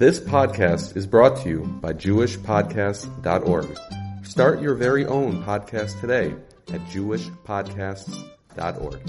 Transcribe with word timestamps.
This 0.00 0.18
podcast 0.18 0.96
is 0.96 1.06
brought 1.06 1.36
to 1.42 1.48
you 1.50 1.60
by 1.82 1.92
JewishPodcasts.org. 1.92 3.78
Start 4.24 4.62
your 4.62 4.74
very 4.74 5.04
own 5.04 5.44
podcast 5.44 6.00
today 6.00 6.34
at 6.72 6.80
JewishPodcasts.org. 6.86 9.00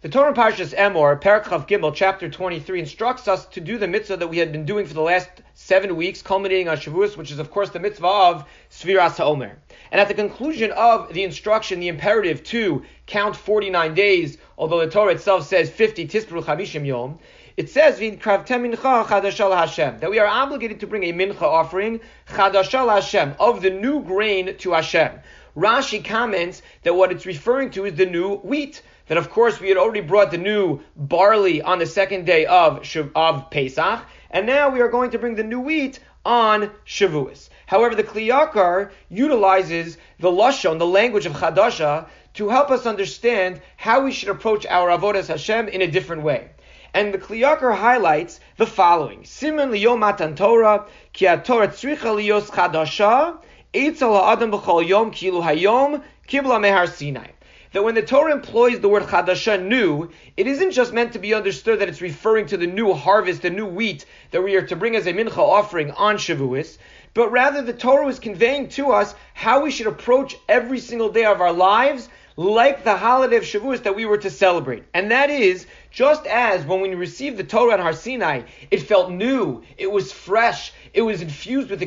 The 0.00 0.08
Torah 0.08 0.34
Parshas 0.34 0.74
Emor, 0.74 1.22
Perek 1.22 1.44
Gimel, 1.44 1.94
chapter 1.94 2.28
23, 2.28 2.80
instructs 2.80 3.28
us 3.28 3.46
to 3.46 3.60
do 3.60 3.78
the 3.78 3.86
mitzvah 3.86 4.16
that 4.16 4.26
we 4.26 4.38
had 4.38 4.50
been 4.50 4.64
doing 4.64 4.84
for 4.84 4.94
the 4.94 5.00
last 5.00 5.30
seven 5.54 5.94
weeks, 5.94 6.22
culminating 6.22 6.68
on 6.68 6.76
Shavuos, 6.76 7.16
which 7.16 7.30
is 7.30 7.38
of 7.38 7.52
course 7.52 7.70
the 7.70 7.78
mitzvah 7.78 8.08
of 8.08 8.44
Sfiras 8.68 9.14
HaOmer. 9.14 9.52
And 9.92 10.00
at 10.00 10.08
the 10.08 10.14
conclusion 10.14 10.72
of 10.72 11.12
the 11.12 11.22
instruction, 11.22 11.78
the 11.78 11.88
imperative 11.88 12.42
to 12.44 12.82
count 13.06 13.36
49 13.36 13.92
days, 13.92 14.38
although 14.56 14.80
the 14.80 14.90
Torah 14.90 15.12
itself 15.12 15.46
says 15.46 15.68
50 15.68 16.08
Tispru 16.08 16.42
Chamishim 16.42 16.86
Yom, 16.86 17.18
it 17.58 17.68
says 17.68 17.98
that 17.98 20.10
we 20.10 20.18
are 20.18 20.26
obligated 20.26 20.80
to 20.80 20.86
bring 20.86 21.04
a 21.04 21.12
mincha 21.12 21.42
offering 21.42 22.00
chadashal 22.26 22.90
Hashem 22.90 23.34
of 23.38 23.60
the 23.60 23.68
new 23.68 24.02
grain 24.02 24.56
to 24.56 24.72
Hashem. 24.72 25.20
Rashi 25.54 26.02
comments 26.02 26.62
that 26.84 26.94
what 26.94 27.12
it's 27.12 27.26
referring 27.26 27.70
to 27.72 27.84
is 27.84 27.94
the 27.94 28.06
new 28.06 28.36
wheat 28.36 28.80
that 29.08 29.18
of 29.18 29.28
course 29.28 29.60
we 29.60 29.68
had 29.68 29.76
already 29.76 30.00
brought 30.00 30.30
the 30.30 30.38
new 30.38 30.80
barley 30.96 31.60
on 31.60 31.78
the 31.78 31.84
second 31.84 32.24
day 32.24 32.46
of, 32.46 32.88
of 33.14 33.50
Pesach, 33.50 34.06
and 34.30 34.46
now 34.46 34.70
we 34.70 34.80
are 34.80 34.88
going 34.88 35.10
to 35.10 35.18
bring 35.18 35.34
the 35.34 35.44
new 35.44 35.60
wheat 35.60 36.00
on 36.24 36.70
Shavuos. 36.86 37.48
However, 37.66 37.94
the 37.94 38.04
Kli 38.04 38.28
Yakar 38.28 38.90
utilizes 39.08 39.98
the 40.18 40.30
Lashon, 40.30 40.78
the 40.78 40.86
language 40.86 41.26
of 41.26 41.32
Chadasha, 41.32 42.06
to 42.34 42.48
help 42.48 42.70
us 42.70 42.86
understand 42.86 43.60
how 43.76 44.02
we 44.02 44.12
should 44.12 44.28
approach 44.28 44.66
our 44.66 44.88
Avodas 44.88 45.28
Hashem 45.28 45.68
in 45.68 45.82
a 45.82 45.86
different 45.86 46.22
way. 46.22 46.50
And 46.94 47.12
the 47.12 47.18
Kli 47.18 47.40
Yakar 47.40 47.76
highlights 47.76 48.40
the 48.56 48.66
following. 48.66 49.22
Simen 49.22 49.70
liyom 49.70 49.98
matan 49.98 50.34
Torah, 50.34 50.86
ki 51.12 51.26
Torah 51.44 51.68
tzricha 51.68 52.14
liyos 52.14 52.50
chadasha, 52.50 53.38
eitzel 53.72 54.14
ha'adam 54.14 54.50
b'chol 54.50 54.86
yom 54.86 55.10
kilu 55.10 55.42
hayom, 55.42 56.02
kibla 56.28 56.60
mehar 56.60 56.88
Sinai 56.88 57.30
that 57.72 57.82
when 57.82 57.94
the 57.94 58.02
Torah 58.02 58.32
employs 58.32 58.80
the 58.80 58.88
word 58.88 59.04
chadasha, 59.04 59.62
new, 59.62 60.10
it 60.36 60.46
isn't 60.46 60.72
just 60.72 60.92
meant 60.92 61.12
to 61.14 61.18
be 61.18 61.34
understood 61.34 61.80
that 61.80 61.88
it's 61.88 62.00
referring 62.00 62.46
to 62.46 62.56
the 62.56 62.66
new 62.66 62.92
harvest, 62.92 63.42
the 63.42 63.50
new 63.50 63.66
wheat 63.66 64.04
that 64.30 64.42
we 64.42 64.56
are 64.56 64.66
to 64.66 64.76
bring 64.76 64.96
as 64.96 65.06
a 65.06 65.12
mincha 65.12 65.38
offering 65.38 65.90
on 65.92 66.16
Shavuos, 66.16 66.78
but 67.14 67.32
rather 67.32 67.62
the 67.62 67.72
Torah 67.72 68.08
is 68.08 68.18
conveying 68.18 68.68
to 68.70 68.92
us 68.92 69.14
how 69.34 69.62
we 69.62 69.70
should 69.70 69.86
approach 69.86 70.36
every 70.48 70.78
single 70.78 71.10
day 71.10 71.24
of 71.24 71.40
our 71.40 71.52
lives 71.52 72.08
like 72.36 72.84
the 72.84 72.96
holiday 72.96 73.36
of 73.36 73.42
Shavuos 73.42 73.82
that 73.82 73.96
we 73.96 74.06
were 74.06 74.18
to 74.18 74.30
celebrate. 74.30 74.84
And 74.94 75.10
that 75.10 75.30
is, 75.30 75.66
just 75.90 76.26
as 76.26 76.64
when 76.64 76.80
we 76.80 76.94
received 76.94 77.36
the 77.36 77.44
Torah 77.44 77.74
at 77.74 77.80
Har 77.80 77.92
Sinai, 77.92 78.42
it 78.70 78.82
felt 78.82 79.10
new, 79.10 79.62
it 79.76 79.90
was 79.90 80.12
fresh, 80.12 80.72
it 80.94 81.02
was 81.02 81.22
infused 81.22 81.70
with, 81.70 81.80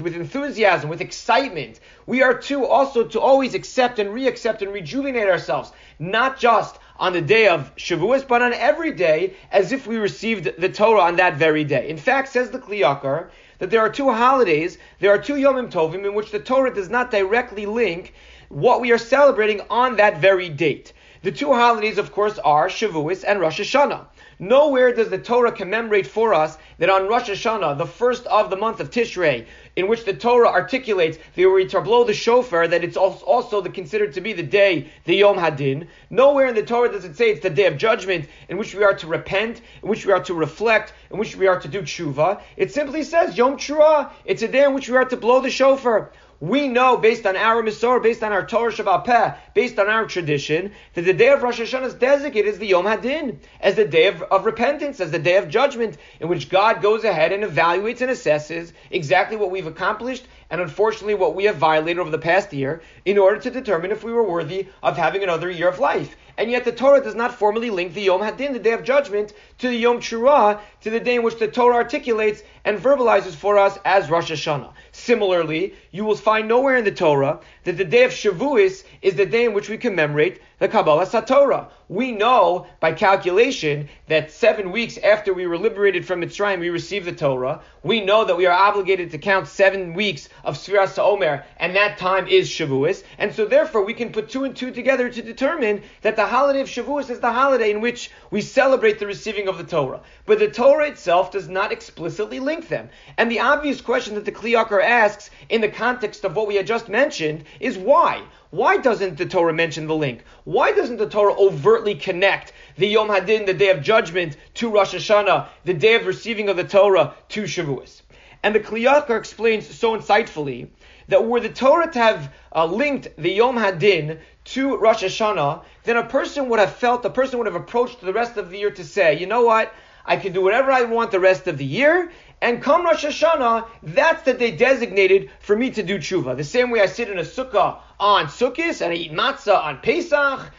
with 0.00 0.16
enthusiasm, 0.16 0.90
with 0.90 1.00
excitement. 1.00 1.78
We 2.06 2.22
are 2.22 2.34
too 2.34 2.66
also 2.66 3.04
to 3.04 3.20
always 3.20 3.54
accept 3.54 3.98
and 3.98 4.12
re-accept 4.12 4.62
and 4.62 4.72
rejuvenate 4.72 5.28
ourselves, 5.28 5.70
not 5.98 6.38
just 6.38 6.78
on 6.98 7.12
the 7.12 7.20
day 7.20 7.46
of 7.46 7.74
Shavuos, 7.76 8.26
but 8.26 8.42
on 8.42 8.52
every 8.52 8.92
day 8.92 9.34
as 9.52 9.70
if 9.70 9.86
we 9.86 9.96
received 9.96 10.58
the 10.58 10.68
Torah 10.68 11.02
on 11.02 11.16
that 11.16 11.36
very 11.36 11.62
day. 11.62 11.88
In 11.88 11.96
fact, 11.98 12.28
says 12.28 12.50
the 12.50 12.58
Kli 12.58 12.80
Yakar, 12.80 13.28
that 13.58 13.70
there 13.70 13.80
are 13.80 13.90
two 13.90 14.10
holidays, 14.12 14.78
there 14.98 15.12
are 15.12 15.18
two 15.18 15.34
Yomim 15.34 15.70
Tovim 15.70 16.04
in 16.04 16.14
which 16.14 16.30
the 16.32 16.40
Torah 16.40 16.74
does 16.74 16.90
not 16.90 17.10
directly 17.10 17.66
link 17.66 18.14
what 18.48 18.80
we 18.80 18.92
are 18.92 18.98
celebrating 18.98 19.60
on 19.70 19.96
that 19.96 20.20
very 20.20 20.48
date. 20.48 20.92
The 21.22 21.32
two 21.32 21.52
holidays, 21.52 21.98
of 21.98 22.12
course, 22.12 22.38
are 22.38 22.68
Shavuos 22.68 23.24
and 23.26 23.40
Rosh 23.40 23.60
Hashanah. 23.60 24.06
Nowhere 24.40 24.92
does 24.92 25.08
the 25.08 25.18
Torah 25.18 25.50
commemorate 25.50 26.06
for 26.06 26.32
us 26.32 26.58
that 26.78 26.88
on 26.88 27.08
Rosh 27.08 27.28
Hashanah, 27.28 27.76
the 27.76 27.86
first 27.86 28.24
of 28.26 28.50
the 28.50 28.56
month 28.56 28.78
of 28.78 28.88
Tishrei, 28.88 29.46
in 29.74 29.88
which 29.88 30.04
the 30.04 30.12
Torah 30.12 30.48
articulates 30.48 31.18
the 31.34 31.44
blow 31.82 32.04
the 32.04 32.14
shofar, 32.14 32.68
that 32.68 32.84
it's 32.84 32.96
also 32.96 33.60
the, 33.60 33.68
considered 33.68 34.12
to 34.12 34.20
be 34.20 34.32
the 34.32 34.44
day, 34.44 34.90
the 35.06 35.16
Yom 35.16 35.38
Hadin. 35.38 35.88
Nowhere 36.10 36.46
in 36.46 36.54
the 36.54 36.62
Torah 36.62 36.92
does 36.92 37.04
it 37.04 37.16
say 37.16 37.30
it's 37.30 37.42
the 37.42 37.50
day 37.50 37.66
of 37.66 37.78
judgment 37.78 38.28
in 38.48 38.58
which 38.58 38.76
we 38.76 38.84
are 38.84 38.94
to 38.94 39.08
repent, 39.08 39.60
in 39.82 39.88
which 39.88 40.06
we 40.06 40.12
are 40.12 40.22
to 40.22 40.34
reflect, 40.34 40.92
in 41.10 41.18
which 41.18 41.34
we 41.34 41.48
are 41.48 41.58
to 41.58 41.66
do 41.66 41.82
tshuva. 41.82 42.40
It 42.56 42.72
simply 42.72 43.02
says 43.02 43.36
Yom 43.36 43.56
Trua. 43.56 44.12
It's 44.24 44.42
a 44.42 44.48
day 44.48 44.62
in 44.64 44.72
which 44.72 44.88
we 44.88 44.96
are 44.96 45.04
to 45.06 45.16
blow 45.16 45.40
the 45.40 45.50
shofar. 45.50 46.12
We 46.40 46.68
know, 46.68 46.96
based 46.96 47.26
on 47.26 47.36
our 47.36 47.64
Misor, 47.64 48.00
based 48.00 48.22
on 48.22 48.30
our 48.30 48.46
Torah 48.46 48.70
Shebaal 48.70 49.04
Peh, 49.04 49.34
based 49.54 49.76
on 49.76 49.88
our 49.88 50.06
tradition, 50.06 50.70
that 50.94 51.02
the 51.02 51.12
day 51.12 51.30
of 51.30 51.42
Rosh 51.42 51.60
Hashanah 51.60 51.86
is 51.86 51.94
designated 51.94 52.52
as 52.52 52.60
the 52.60 52.68
Yom 52.68 52.84
Hadin, 52.84 53.38
as 53.60 53.74
the 53.74 53.84
day 53.84 54.06
of, 54.06 54.22
of 54.22 54.46
repentance, 54.46 55.00
as 55.00 55.10
the 55.10 55.18
day 55.18 55.36
of 55.36 55.48
judgment, 55.48 55.96
in 56.20 56.28
which 56.28 56.48
God 56.48 56.80
goes 56.80 57.02
ahead 57.02 57.32
and 57.32 57.42
evaluates 57.42 58.02
and 58.02 58.12
assesses 58.12 58.72
exactly 58.88 59.36
what 59.36 59.50
we've 59.50 59.66
accomplished 59.66 60.28
and 60.48 60.60
unfortunately 60.60 61.14
what 61.14 61.34
we 61.34 61.44
have 61.44 61.56
violated 61.56 61.98
over 61.98 62.10
the 62.10 62.18
past 62.18 62.52
year 62.52 62.82
in 63.04 63.18
order 63.18 63.40
to 63.40 63.50
determine 63.50 63.90
if 63.90 64.04
we 64.04 64.12
were 64.12 64.22
worthy 64.22 64.68
of 64.80 64.96
having 64.96 65.24
another 65.24 65.50
year 65.50 65.68
of 65.68 65.80
life. 65.80 66.16
And 66.38 66.52
yet 66.52 66.64
the 66.64 66.70
Torah 66.70 67.02
does 67.02 67.16
not 67.16 67.34
formally 67.34 67.68
link 67.68 67.94
the 67.94 68.02
Yom 68.02 68.20
Hadin, 68.20 68.52
the 68.52 68.60
day 68.60 68.72
of 68.72 68.84
judgment, 68.84 69.32
to 69.58 69.68
the 69.68 69.76
Yom 69.76 69.98
Shura, 69.98 70.60
to 70.82 70.90
the 70.90 71.00
day 71.00 71.16
in 71.16 71.24
which 71.24 71.40
the 71.40 71.48
Torah 71.48 71.74
articulates 71.74 72.42
and 72.64 72.78
verbalizes 72.78 73.34
for 73.34 73.58
us 73.58 73.76
as 73.84 74.08
Rosh 74.08 74.30
Hashanah. 74.30 74.72
Similarly, 74.98 75.74
you 75.90 76.04
will 76.04 76.16
find 76.16 76.48
nowhere 76.48 76.76
in 76.76 76.84
the 76.84 76.90
Torah 76.90 77.40
that 77.68 77.76
the 77.76 77.84
day 77.84 78.04
of 78.04 78.12
Shavuos 78.12 78.82
is 79.02 79.14
the 79.14 79.26
day 79.26 79.44
in 79.44 79.52
which 79.52 79.68
we 79.68 79.76
commemorate 79.76 80.40
the 80.58 80.68
Kabbalas 80.68 81.10
HaTorah. 81.10 81.68
We 81.88 82.12
know 82.12 82.66
by 82.80 82.92
calculation 82.92 83.88
that 84.08 84.30
seven 84.30 84.72
weeks 84.72 84.98
after 84.98 85.32
we 85.32 85.46
were 85.46 85.56
liberated 85.56 86.04
from 86.04 86.20
Mitzrayim, 86.20 86.60
we 86.60 86.68
received 86.68 87.06
the 87.06 87.12
Torah. 87.12 87.60
We 87.82 88.04
know 88.04 88.24
that 88.24 88.36
we 88.36 88.44
are 88.44 88.52
obligated 88.52 89.10
to 89.12 89.18
count 89.18 89.48
seven 89.48 89.94
weeks 89.94 90.28
of 90.44 90.56
Sfiras 90.58 90.98
Omer, 90.98 91.44
and 91.58 91.76
that 91.76 91.96
time 91.96 92.26
is 92.26 92.50
Shavuos. 92.50 93.04
And 93.16 93.34
so 93.34 93.46
therefore 93.46 93.84
we 93.84 93.94
can 93.94 94.12
put 94.12 94.28
two 94.28 94.44
and 94.44 94.54
two 94.54 94.70
together 94.70 95.08
to 95.08 95.22
determine 95.22 95.82
that 96.02 96.16
the 96.16 96.26
holiday 96.26 96.60
of 96.60 96.68
Shavuos 96.68 97.08
is 97.08 97.20
the 97.20 97.32
holiday 97.32 97.70
in 97.70 97.80
which 97.80 98.10
we 98.30 98.42
celebrate 98.42 98.98
the 98.98 99.06
receiving 99.06 99.48
of 99.48 99.56
the 99.56 99.64
Torah. 99.64 100.00
But 100.26 100.40
the 100.40 100.48
Torah 100.48 100.88
itself 100.88 101.30
does 101.30 101.48
not 101.48 101.72
explicitly 101.72 102.40
link 102.40 102.68
them. 102.68 102.90
And 103.16 103.30
the 103.30 103.40
obvious 103.40 103.80
question 103.80 104.14
that 104.16 104.24
the 104.24 104.32
Kli 104.32 104.52
Yakar 104.52 104.82
asks 104.82 105.30
in 105.48 105.62
the 105.62 105.68
context 105.68 106.24
of 106.24 106.36
what 106.36 106.48
we 106.48 106.56
had 106.56 106.66
just 106.66 106.88
mentioned 106.90 107.44
is 107.60 107.76
why? 107.76 108.22
Why 108.50 108.78
doesn't 108.78 109.18
the 109.18 109.26
Torah 109.26 109.52
mention 109.52 109.86
the 109.86 109.94
link? 109.94 110.24
Why 110.44 110.72
doesn't 110.72 110.96
the 110.96 111.08
Torah 111.08 111.34
overtly 111.34 111.94
connect 111.94 112.52
the 112.76 112.86
Yom 112.86 113.08
Hadin, 113.08 113.46
the 113.46 113.54
day 113.54 113.70
of 113.70 113.82
judgment, 113.82 114.36
to 114.54 114.70
Rosh 114.70 114.94
Hashanah, 114.94 115.48
the 115.64 115.74
day 115.74 115.94
of 115.94 116.06
receiving 116.06 116.48
of 116.48 116.56
the 116.56 116.64
Torah, 116.64 117.14
to 117.30 117.42
Shavuos? 117.42 118.02
And 118.42 118.54
the 118.54 118.60
Kli 118.60 118.84
Yakar 118.84 119.18
explains 119.18 119.66
so 119.68 119.96
insightfully 119.96 120.68
that 121.08 121.26
were 121.26 121.40
the 121.40 121.48
Torah 121.48 121.90
to 121.90 121.98
have 121.98 122.32
uh, 122.54 122.66
linked 122.66 123.08
the 123.16 123.32
Yom 123.32 123.56
Hadin 123.56 124.20
to 124.44 124.76
Rosh 124.76 125.04
Hashanah, 125.04 125.62
then 125.84 125.96
a 125.96 126.04
person 126.04 126.48
would 126.48 126.58
have 126.58 126.74
felt, 126.74 127.04
a 127.04 127.10
person 127.10 127.38
would 127.38 127.46
have 127.46 127.54
approached 127.54 128.00
the 128.00 128.12
rest 128.12 128.36
of 128.36 128.50
the 128.50 128.58
year 128.58 128.70
to 128.70 128.84
say, 128.84 129.18
you 129.18 129.26
know 129.26 129.42
what? 129.42 129.72
I 130.08 130.16
can 130.16 130.32
do 130.32 130.40
whatever 130.42 130.72
I 130.72 130.82
want 130.84 131.10
the 131.10 131.20
rest 131.20 131.46
of 131.48 131.58
the 131.58 131.66
year, 131.66 132.10
and 132.40 132.62
come 132.62 132.84
Rosh 132.84 133.04
Hashanah, 133.04 133.68
that's 133.82 134.22
the 134.22 134.32
day 134.32 134.52
designated 134.52 135.30
for 135.40 135.54
me 135.54 135.70
to 135.72 135.82
do 135.82 135.98
tshuva. 135.98 136.34
The 136.34 136.44
same 136.44 136.70
way 136.70 136.80
I 136.80 136.86
sit 136.86 137.10
in 137.10 137.18
a 137.18 137.22
sukkah 137.22 137.76
on 138.00 138.26
Sukkot 138.26 138.80
and 138.80 138.92
I 138.92 138.96
eat 138.96 139.12
matzah 139.12 139.62
on 139.62 139.80
Pesach, 139.80 140.50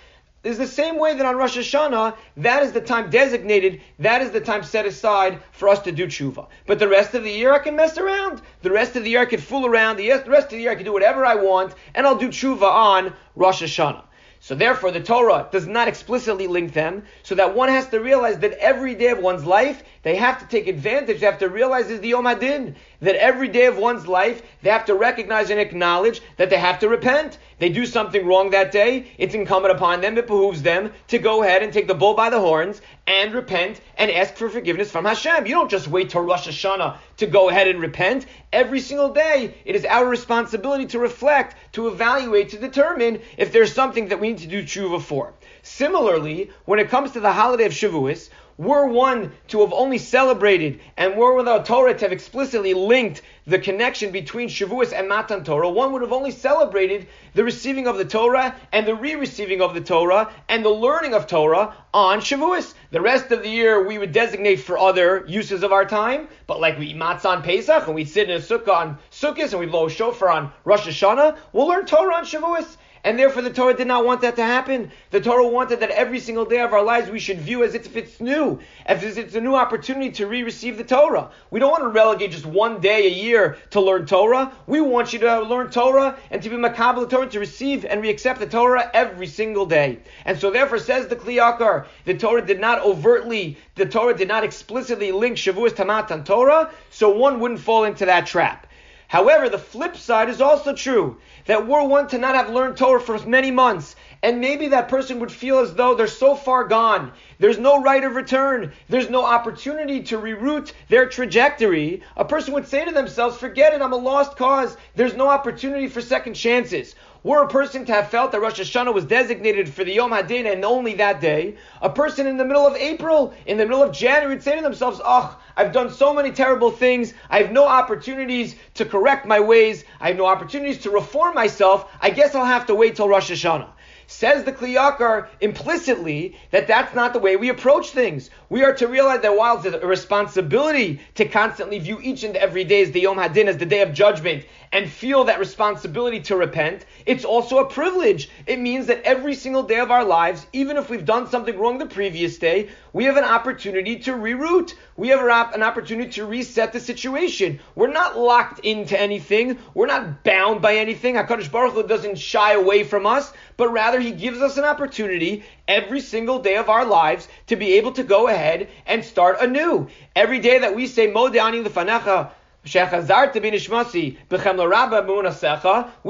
is 0.44 0.58
the 0.60 0.68
same 0.68 1.00
way 1.00 1.16
that 1.16 1.26
on 1.26 1.36
Rosh 1.36 1.58
Hashanah, 1.58 2.16
that 2.38 2.64
is 2.64 2.72
the 2.74 2.80
time 2.80 3.10
designated, 3.10 3.82
that 3.98 4.22
is 4.22 4.30
the 4.32 4.40
time 4.40 4.64
set 4.64 4.86
aside 4.86 5.40
for 5.52 5.68
us 5.68 5.80
to 5.80 5.92
do 5.92 6.06
tshuva. 6.06 6.48
But 6.68 6.78
the 6.78 6.88
rest 6.88 7.16
of 7.16 7.24
the 7.24 7.32
year 7.32 7.52
I 7.52 7.60
can 7.60 7.76
mess 7.76 7.98
around. 7.98 8.42
The 8.62 8.72
rest 8.72 8.96
of 8.96 9.04
the 9.04 9.10
year 9.10 9.22
I 9.22 9.26
can 9.26 9.42
fool 9.42 9.66
around. 9.66 9.98
The 9.98 10.10
rest 10.28 10.46
of 10.46 10.52
the 10.52 10.62
year 10.62 10.72
I 10.72 10.76
can 10.76 10.86
do 10.86 10.94
whatever 10.94 11.26
I 11.26 11.36
want, 11.36 11.74
and 11.96 12.06
I'll 12.06 12.16
do 12.16 12.30
tshuva 12.30 12.72
on 12.72 13.14
Rosh 13.36 13.64
Hashanah. 13.64 14.04
So 14.42 14.56
therefore, 14.56 14.92
the 14.92 15.02
Torah 15.02 15.48
does 15.52 15.68
not 15.68 15.90
explicitly 15.90 16.48
link 16.48 16.72
them, 16.74 17.04
so 17.24 17.36
that 17.36 17.56
one 17.56 17.68
has 17.68 17.88
to 17.90 18.00
realize 18.00 18.40
that 18.40 18.54
every 18.54 18.96
day 18.96 19.10
of 19.10 19.20
one's 19.20 19.46
life, 19.46 19.84
they 20.02 20.16
have 20.16 20.40
to 20.40 20.48
take 20.48 20.68
advantage, 20.68 21.20
they 21.20 21.26
have 21.26 21.40
to 21.40 21.50
realize 21.50 21.90
is 21.90 22.00
the 22.00 22.10
Yom 22.10 22.24
Hadin, 22.24 22.76
that 23.02 23.16
every 23.16 23.50
day 23.50 23.66
of 23.66 23.78
one's 23.78 24.08
life, 24.08 24.42
they 24.62 24.70
have 24.70 24.86
to 24.86 24.96
recognize 24.96 25.50
and 25.50 25.60
acknowledge 25.60 26.22
that 26.38 26.50
they 26.50 26.58
have 26.58 26.80
to 26.80 26.88
repent. 26.88 27.38
They 27.60 27.68
do 27.68 27.86
something 27.86 28.26
wrong 28.26 28.52
that 28.52 28.72
day, 28.72 29.12
it's 29.18 29.36
incumbent 29.36 29.76
upon 29.76 30.00
them, 30.00 30.18
it 30.18 30.28
behooves 30.28 30.62
them 30.62 30.94
to 31.10 31.20
go 31.20 31.44
ahead 31.44 31.62
and 31.62 31.74
take 31.74 31.88
the 31.88 31.94
bull 31.94 32.14
by 32.14 32.30
the 32.30 32.40
horns 32.40 32.82
and 33.08 33.34
repent 33.34 33.82
and 33.98 34.10
ask 34.10 34.36
for 34.36 34.50
forgiveness 34.50 34.90
from 34.90 35.04
Hashem. 35.04 35.48
You 35.48 35.56
don't 35.56 35.70
just 35.70 35.90
wait 35.90 36.12
till 36.12 36.22
Rosh 36.22 36.48
Hashanah 36.48 36.98
to 37.20 37.28
go 37.28 37.50
ahead 37.50 37.68
and 37.68 37.80
repent. 37.80 38.26
Every 38.52 38.80
single 38.80 39.14
day, 39.14 39.54
it 39.66 39.76
is 39.76 39.86
our 39.86 40.06
responsibility 40.06 40.88
to 40.88 41.00
reflect, 41.00 41.56
to 41.74 41.88
evaluate, 41.88 42.50
to 42.50 42.58
determine 42.58 43.22
if 43.38 43.52
there's 43.52 43.74
something 43.74 44.10
that 44.10 44.20
we 44.20 44.30
need 44.30 44.40
to 44.40 44.48
do 44.48 44.64
tshuva 44.64 45.02
for. 45.02 45.34
Similarly, 45.62 46.52
when 46.66 46.80
it 46.80 46.90
comes 46.90 47.12
to 47.12 47.20
the 47.20 47.32
holiday 47.32 47.66
of 47.66 47.74
Shavuos, 47.74 48.30
were 48.60 48.86
one 48.86 49.32
to 49.48 49.62
have 49.62 49.72
only 49.72 49.98
celebrated 49.98 50.82
and 50.98 51.16
were 51.16 51.34
without 51.34 51.66
Torah 51.66 51.94
to 51.94 52.06
have 52.06 52.12
explicitly 52.12 52.74
linked 52.74 53.22
the 53.48 53.58
connection 53.58 54.12
between 54.12 54.50
Shavuos 54.50 54.92
and 54.92 55.08
Matan 55.08 55.46
Torah, 55.46 55.70
one 55.70 55.94
would 55.94 56.02
have 56.02 56.12
only 56.12 56.32
celebrated 56.32 57.08
the 57.36 57.46
receiving 57.46 57.88
of 57.88 57.98
the 57.98 58.04
Torah 58.04 58.54
and 58.74 58.86
the 58.86 58.96
re-receiving 58.96 59.62
of 59.62 59.74
the 59.74 59.80
Torah 59.80 60.30
and 60.50 60.64
the 60.64 60.70
learning 60.70 61.14
of 61.14 61.26
Torah 61.26 61.74
on 61.94 62.20
Shavuos. 62.20 62.74
The 62.92 63.00
rest 63.00 63.32
of 63.32 63.44
the 63.44 63.50
year 63.50 63.88
we 63.88 63.98
would 63.98 64.12
designate 64.12 64.58
for 64.58 64.78
other 64.78 65.24
uses 65.26 65.64
of 65.64 65.72
our 65.72 65.86
time, 65.86 66.28
but 66.46 66.60
like 66.60 66.78
we 66.78 66.88
eat 66.88 66.98
matzah 66.98 67.30
on 67.30 67.44
Pesach 67.44 67.88
and 67.88 67.96
we 67.96 68.04
sit 68.04 68.30
in 68.30 68.36
a 68.36 68.42
sukkah 68.42 68.76
on 68.76 68.98
Sukkot 69.10 69.52
and 69.52 69.60
we 69.62 69.68
blow 69.68 69.86
a 69.86 69.90
shofar 69.90 70.32
on 70.32 70.52
Rosh 70.66 70.86
Hashanah, 70.86 71.38
we'll 71.54 71.70
learn 71.70 71.86
Torah 71.86 72.16
on 72.16 72.26
Shavuos. 72.26 72.76
And 73.04 73.18
therefore, 73.18 73.42
the 73.42 73.54
Torah 73.54 73.74
did 73.74 73.88
not 73.88 74.06
want 74.06 74.22
that 74.22 74.36
to 74.36 74.44
happen. 74.44 74.92
The 75.12 75.22
Torah 75.22 75.48
wanted 75.48 75.80
that 75.80 75.90
every 75.92 76.20
single 76.20 76.46
day 76.46 76.60
of 76.60 76.74
our 76.74 76.84
lives 76.84 77.10
we 77.10 77.20
should 77.20 77.40
view 77.40 77.64
as 77.64 77.74
if 77.74 77.96
it's 77.96 78.20
new, 78.20 78.60
as 78.86 79.04
if 79.04 79.18
it's 79.18 79.36
a 79.36 79.42
new 79.42 79.56
opportunity 79.56 80.12
to 80.12 80.28
re-receive 80.28 80.78
the 80.78 80.84
Torah. 80.84 81.32
We 81.50 81.60
don't 81.60 81.72
want 81.72 81.84
to 81.84 81.90
relegate 81.90 82.32
just 82.32 82.46
one 82.46 82.82
day 82.82 83.08
a 83.08 83.10
year 83.10 83.58
to 83.72 83.80
learn 83.80 84.06
Torah. 84.06 84.52
We 84.68 84.82
want 84.82 85.14
you 85.14 85.20
to 85.20 85.42
learn 85.42 85.70
Torah 85.70 86.18
and 86.30 86.42
to 86.44 86.50
be 86.50 86.56
makabel 86.58 87.10
Torah, 87.10 87.30
to 87.30 87.40
receive 87.40 87.86
and 87.86 88.02
re-accept 88.02 88.40
the 88.40 88.48
Torah 88.48 88.92
every 88.94 89.28
single 89.28 89.66
day. 89.66 90.00
And 90.26 90.38
so, 90.38 90.52
therefore, 90.52 90.80
says 90.80 91.08
the 91.08 91.16
Kli 91.16 91.38
Yakar, 91.38 91.86
the 92.06 92.18
Torah 92.18 92.46
did 92.46 92.60
not 92.60 92.82
overtly, 92.82 93.58
the 93.76 93.86
Torah 93.86 94.16
did 94.16 94.28
not 94.28 94.44
explicitly 94.44 95.12
link 95.12 95.38
Shavuos 95.38 95.76
to 95.78 95.86
Matan 95.86 96.24
Torah, 96.24 96.72
so 96.90 97.10
one 97.10 97.40
wouldn't 97.40 97.62
fall 97.62 97.86
into 97.86 98.06
that 98.06 98.28
trap. 98.28 98.68
However, 99.10 99.50
the 99.50 99.58
flip 99.58 99.98
side 99.98 100.30
is 100.30 100.40
also 100.40 100.76
true 100.76 101.18
that 101.48 101.66
we're 101.66 101.84
one 101.84 102.08
to 102.10 102.20
not 102.20 102.36
have 102.36 102.52
learned 102.52 102.78
Torah 102.78 103.02
for 103.02 103.18
many 103.26 103.50
months. 103.50 103.96
And 104.22 104.40
maybe 104.40 104.68
that 104.68 104.88
person 104.88 105.20
would 105.20 105.32
feel 105.32 105.58
as 105.58 105.74
though 105.74 105.96
they're 105.96 106.06
so 106.06 106.36
far 106.36 106.66
gone. 106.66 107.14
There's 107.40 107.58
no 107.58 107.82
right 107.82 108.04
of 108.04 108.14
return. 108.14 108.72
There's 108.88 109.10
no 109.10 109.26
opportunity 109.26 110.04
to 110.04 110.20
reroute 110.20 110.74
their 110.90 111.10
trajectory. 111.10 112.04
A 112.18 112.24
person 112.24 112.54
would 112.54 112.68
say 112.68 112.86
to 112.86 112.92
themselves, 112.92 113.36
forget 113.36 113.74
it, 113.74 113.82
I'm 113.82 113.94
a 113.94 113.98
lost 113.98 114.38
cause. 114.38 114.78
There's 114.94 115.16
no 115.16 115.28
opportunity 115.28 115.88
for 115.88 116.02
second 116.02 116.36
chances. 116.36 116.94
Were 117.22 117.44
a 117.44 117.50
person 117.50 117.84
to 117.86 117.92
have 117.92 118.08
felt 118.08 118.32
that 118.32 118.40
Rosh 118.40 118.62
Hashanah 118.62 118.94
was 118.94 119.04
designated 119.04 119.68
for 119.68 119.84
the 119.84 119.92
Yom 119.92 120.12
Hadin 120.12 120.50
and 120.50 120.64
only 120.64 120.94
that 120.96 121.20
day, 121.20 121.58
a 121.82 121.90
person 121.90 122.28
in 122.28 122.38
the 122.38 122.46
middle 122.46 122.66
of 122.66 122.78
April, 122.78 123.34
in 123.46 123.58
the 123.58 123.66
middle 123.66 123.84
of 123.84 123.92
January, 123.92 124.36
would 124.36 124.44
say 124.44 124.56
to 124.56 124.62
themselves, 124.62 125.02
"Oh, 125.04 125.38
I've 125.58 125.74
done 125.74 125.92
so 125.92 126.14
many 126.14 126.32
terrible 126.32 126.72
things. 126.72 127.14
I 127.30 127.40
have 127.40 127.52
no 127.52 127.68
opportunities 127.68 128.56
to 128.76 128.86
correct 128.86 129.26
my 129.26 129.42
ways. 129.42 129.84
I 130.00 130.08
have 130.08 130.18
no 130.18 130.28
opportunities 130.28 130.78
to 130.84 130.92
reform 130.92 131.36
myself. 131.36 131.92
I 132.02 132.10
guess 132.10 132.36
I'll 132.36 132.46
have 132.46 132.68
to 132.68 132.76
wait 132.76 132.96
till 132.96 133.10
Rosh 133.10 133.30
Hashanah." 133.30 133.68
Says 134.08 134.46
the 134.46 134.54
Kli 134.54 134.76
Yakar 134.76 135.28
implicitly 135.42 136.38
that 136.52 136.68
that's 136.68 136.96
not 136.96 137.12
the 137.12 137.20
way 137.20 137.36
we 137.36 137.50
approach 137.50 137.90
things. 137.90 138.30
We 138.50 138.64
are 138.64 138.74
to 138.74 138.88
realize 138.88 139.22
that 139.22 139.38
while 139.38 139.64
it's 139.64 139.76
a 139.76 139.86
responsibility 139.86 141.02
to 141.16 141.26
constantly 141.26 141.78
view 141.78 142.00
each 142.02 142.24
and 142.24 142.36
every 142.36 142.64
day 142.64 142.82
as 142.82 142.90
the 142.90 143.02
Yom 143.02 143.18
Hadin, 143.18 143.46
as 143.46 143.58
the 143.58 143.66
day 143.68 143.82
of 143.82 143.94
judgment, 143.94 144.44
and 144.72 144.90
feel 144.90 145.26
that 145.26 145.40
responsibility 145.40 146.20
to 146.22 146.36
repent, 146.36 146.86
it's 147.06 147.26
also 147.26 147.60
a 147.60 147.70
privilege. 147.70 148.30
It 148.48 148.60
means 148.60 148.88
that 148.88 149.04
every 149.04 149.36
single 149.36 149.64
day 149.64 149.80
of 149.80 149.92
our 149.92 150.04
lives, 150.04 150.48
even 150.52 150.78
if 150.78 150.90
we've 150.90 151.06
done 151.06 151.28
something 151.28 151.58
wrong 151.60 151.78
the 151.78 151.86
previous 151.86 152.40
day, 152.40 152.70
we 152.92 153.06
have 153.06 153.18
an 153.18 153.24
opportunity 153.24 154.00
to 154.00 154.14
reroute. 154.14 154.74
We 154.98 155.10
have 155.10 155.20
an 155.54 155.64
opportunity 155.64 156.10
to 156.14 156.26
reset 156.26 156.74
the 156.74 156.80
situation. 156.80 157.60
We're 157.76 157.92
not 157.92 158.18
locked 158.18 158.60
into 158.60 159.00
anything. 159.00 159.60
We're 159.76 159.86
not 159.86 160.24
bound 160.24 160.62
by 160.62 160.78
anything. 160.78 161.16
HaKadosh 161.16 161.52
Baruch 161.52 161.74
Hu 161.74 161.88
doesn't 161.88 162.18
shy 162.18 162.54
away 162.54 162.84
from 162.84 163.06
us, 163.06 163.32
but 163.58 163.72
rather 163.72 164.00
He 164.00 164.12
gives 164.12 164.40
us 164.40 164.58
an 164.58 164.66
opportunity 164.66 165.44
every 165.70 166.02
single 166.02 166.40
day 166.40 166.58
of 166.58 166.68
our 166.68 166.84
lives 166.84 167.30
to 167.48 167.56
be 167.56 167.76
able 167.76 167.94
to 167.94 168.04
go 168.04 168.28
ahead 168.28 168.68
and 168.86 169.06
start 169.06 169.38
anew. 169.40 169.88
Every 170.16 170.40
day 170.40 170.60
that 170.60 170.76
we 170.76 170.88
say, 170.88 171.08
Modani 171.08 171.64
lefanecha, 171.64 172.32
we 172.62 172.72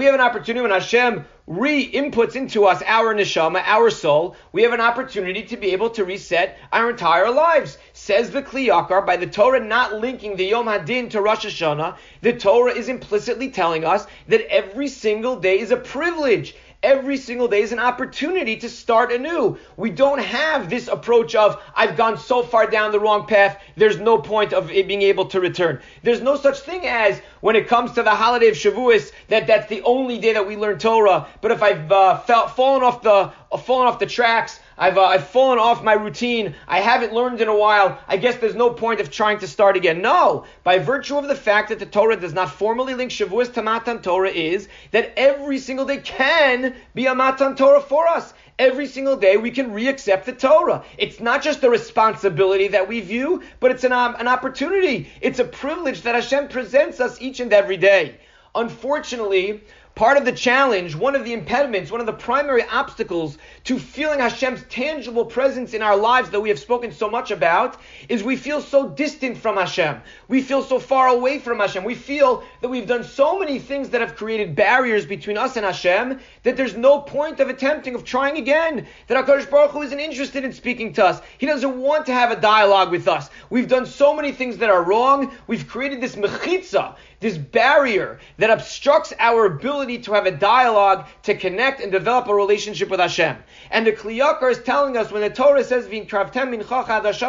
have 0.06 0.16
an 0.16 0.22
opportunity 0.22 0.62
when 0.62 0.72
Hashem 0.72 1.26
re-inputs 1.46 2.36
into 2.36 2.66
us 2.66 2.82
our 2.88 3.14
neshama, 3.14 3.62
our 3.66 3.92
soul. 3.92 4.36
We 4.52 4.64
have 4.64 4.74
an 4.74 4.82
opportunity 4.82 5.44
to 5.44 5.58
be 5.58 5.74
able 5.74 5.92
to 5.92 6.04
reset 6.04 6.58
our 6.74 6.90
entire 6.90 7.30
lives. 7.30 7.78
Says 7.94 8.32
the 8.32 8.42
Kli 8.42 8.68
Yakar, 8.68 9.06
by 9.06 9.18
the 9.18 9.28
Torah 9.28 9.60
not 9.60 9.94
linking 9.96 10.38
the 10.38 10.46
Yom 10.46 10.66
Hadin 10.66 11.12
to 11.12 11.22
Rosh 11.22 11.46
Hashanah, 11.46 11.98
the 12.22 12.34
Torah 12.34 12.74
is 12.74 12.90
implicitly 12.90 13.52
telling 13.52 13.86
us 13.86 14.08
that 14.28 14.52
every 14.52 14.88
single 14.88 15.36
day 15.36 15.60
is 15.60 15.70
a 15.70 15.78
privilege. 15.78 16.56
Every 16.81 17.18
single 17.18 17.50
day 17.50 17.62
is 17.62 17.74
an 17.74 17.80
opportunity 17.80 18.56
to 18.56 18.70
start 18.70 19.12
anew. 19.12 19.58
We 19.76 19.90
don't 19.90 20.22
have 20.22 20.70
this 20.70 20.88
approach 20.88 21.36
of, 21.36 21.62
I've 21.76 21.98
gone 21.98 22.18
so 22.18 22.42
far 22.42 22.68
down 22.68 22.94
the 22.94 23.02
wrong 23.02 23.28
path, 23.28 23.62
there's 23.76 24.00
no 24.00 24.18
point 24.18 24.54
of 24.54 24.72
it 24.72 24.88
being 24.88 25.02
able 25.02 25.26
to 25.26 25.42
return. 25.42 25.81
There's 26.04 26.22
no 26.22 26.38
such 26.38 26.60
thing 26.62 26.86
as, 26.86 27.20
when 27.42 27.58
it 27.58 27.68
comes 27.68 27.92
to 27.94 28.04
the 28.04 28.12
holiday 28.12 28.48
of 28.48 28.56
Shavuos, 28.56 29.12
that 29.28 29.46
that's 29.46 29.68
the 29.68 29.81
only 29.81 30.20
day 30.20 30.31
that 30.31 30.48
we 30.48 30.56
learn 30.56 30.80
Torah. 30.80 31.28
But 31.42 31.52
if 31.52 31.62
I've 31.62 31.92
uh, 31.92 32.20
felt, 32.20 32.56
fallen 32.56 32.81
off 32.81 33.02
the, 33.02 33.34
fallen 33.57 33.88
off 33.88 33.98
the 33.98 34.06
tracks, 34.06 34.60
I've, 34.78 34.98
uh, 34.98 35.04
I've 35.04 35.28
fallen 35.28 35.57
off 35.57 35.84
my 35.84 35.94
routine. 35.94 36.56
I 36.68 36.81
haven't 36.81 37.13
learned 37.13 37.42
in 37.42 37.48
a 37.48 37.56
while. 37.56 38.00
I 38.07 38.18
guess 38.18 38.38
there's 38.38 38.56
no 38.56 38.69
point 38.69 39.01
of 39.01 39.10
trying 39.10 39.40
to 39.40 39.48
start 39.48 39.75
again. 39.75 40.01
No, 40.01 40.46
by 40.63 40.78
virtue 40.78 41.18
of 41.18 41.28
the 41.28 41.36
fact 41.36 41.69
that 41.69 41.80
the 41.80 41.86
Torah 41.88 42.16
does 42.16 42.34
not 42.34 42.51
formally 42.51 42.94
link 42.94 43.12
Shavuos 43.12 43.51
to 43.54 43.63
Matan 43.63 44.01
Torah 44.01 44.30
is 44.30 44.69
that 44.92 45.13
every 45.18 45.57
single 45.57 45.86
day 45.86 45.98
can 45.98 46.75
be 46.94 47.07
a 47.07 47.16
Matan 47.16 47.56
Torah 47.56 47.81
for 47.81 48.07
us. 48.07 48.34
Every 48.60 48.88
single 48.88 49.16
day 49.16 49.38
we 49.38 49.52
can 49.52 49.74
re-accept 49.74 50.25
the 50.25 50.34
Torah. 50.34 50.84
It's 50.98 51.19
not 51.19 51.42
just 51.42 51.63
a 51.63 51.69
responsibility 51.69 52.68
that 52.68 52.88
we 52.88 53.00
view, 53.00 53.42
but 53.60 53.72
it's 53.72 53.84
an, 53.84 53.94
um, 53.94 54.16
an 54.19 54.28
opportunity. 54.28 55.10
It's 55.22 55.40
a 55.40 55.45
privilege 55.45 56.04
that 56.04 56.13
Hashem 56.13 56.50
presents 56.50 57.00
us 57.00 57.19
each 57.22 57.40
and 57.40 57.52
every 57.52 57.78
day. 57.78 58.19
Unfortunately, 58.56 59.63
Part 59.96 60.18
of 60.18 60.26
the 60.26 60.32
challenge, 60.32 60.96
one 60.96 61.16
of 61.16 61.26
the 61.26 61.34
impediments, 61.34 61.92
one 61.92 62.00
of 62.00 62.06
the 62.06 62.14
primary 62.14 62.64
obstacles 62.72 63.38
to 63.69 63.77
feeling 63.77 64.18
Hashem's 64.18 64.63
tangible 64.63 65.25
presence 65.25 65.75
in 65.75 65.83
our 65.83 65.95
lives 65.95 66.31
that 66.31 66.39
we 66.39 66.50
have 66.50 66.57
spoken 66.57 66.92
so 66.92 67.07
much 67.07 67.30
about 67.30 67.80
is 68.07 68.24
we 68.24 68.36
feel 68.36 68.62
so 68.62 68.89
distant 68.89 69.38
from 69.38 69.57
Hashem. 69.57 70.01
We 70.27 70.42
feel 70.42 70.63
so 70.63 70.80
far 70.80 71.10
away 71.10 71.38
from 71.38 71.60
Hashem. 71.60 71.83
We 71.83 71.94
feel 71.94 72.44
that 72.62 72.69
we've 72.69 72.88
done 72.88 73.04
so 73.04 73.38
many 73.38 73.60
things 73.60 73.89
that 73.89 74.01
have 74.01 74.16
created 74.16 74.56
barriers 74.56 75.06
between 75.06 75.38
us 75.38 75.56
and 75.56 75.63
Hashem 75.63 76.19
that 76.42 76.57
there's 76.57 76.75
no 76.75 77.01
point 77.01 77.39
of 77.39 77.50
attempting, 77.50 77.94
of 77.94 78.04
trying 78.04 78.38
again. 78.38 78.88
That 79.06 79.24
HaKadosh 79.24 79.51
Baruch 79.51 79.69
Hu 79.69 79.83
isn't 79.83 80.00
interested 80.00 80.44
in 80.44 80.51
speaking 80.51 80.94
to 80.94 81.06
us. 81.06 81.21
He 81.38 81.45
doesn't 81.45 81.77
want 81.77 82.07
to 82.07 82.13
have 82.13 82.31
a 82.31 82.42
dialogue 82.42 82.89
with 82.89 83.07
us. 83.07 83.30
We've 83.51 83.68
done 83.68 83.86
so 83.86 84.16
many 84.16 84.31
things 84.31 84.57
that 84.57 84.71
are 84.71 84.81
wrong. 84.81 85.31
We've 85.45 85.68
created 85.68 86.01
this 86.01 86.16
mechitza, 86.16 86.95
this 87.19 87.38
barrier 87.38 88.19
that 88.38 88.50
obstructs 88.50 89.13
our 89.19 89.45
ability 89.45 90.00
to 90.00 90.13
have 90.13 90.25
a 90.25 90.31
dialogue, 90.31 91.06
to 91.24 91.36
connect 91.36 91.81
and 91.81 91.92
develop 91.92 92.27
a 92.30 92.33
relationship 92.33 92.89
with 92.89 93.00
Hashem. 93.00 93.38
And 93.72 93.86
the 93.86 93.92
Kli 93.92 94.20
Yakar 94.20 94.52
is 94.52 94.64
telling 94.64 94.98
us 94.98 95.12
when 95.12 95.22
the 95.22 95.30
Torah 95.30 95.64
says 95.64 95.88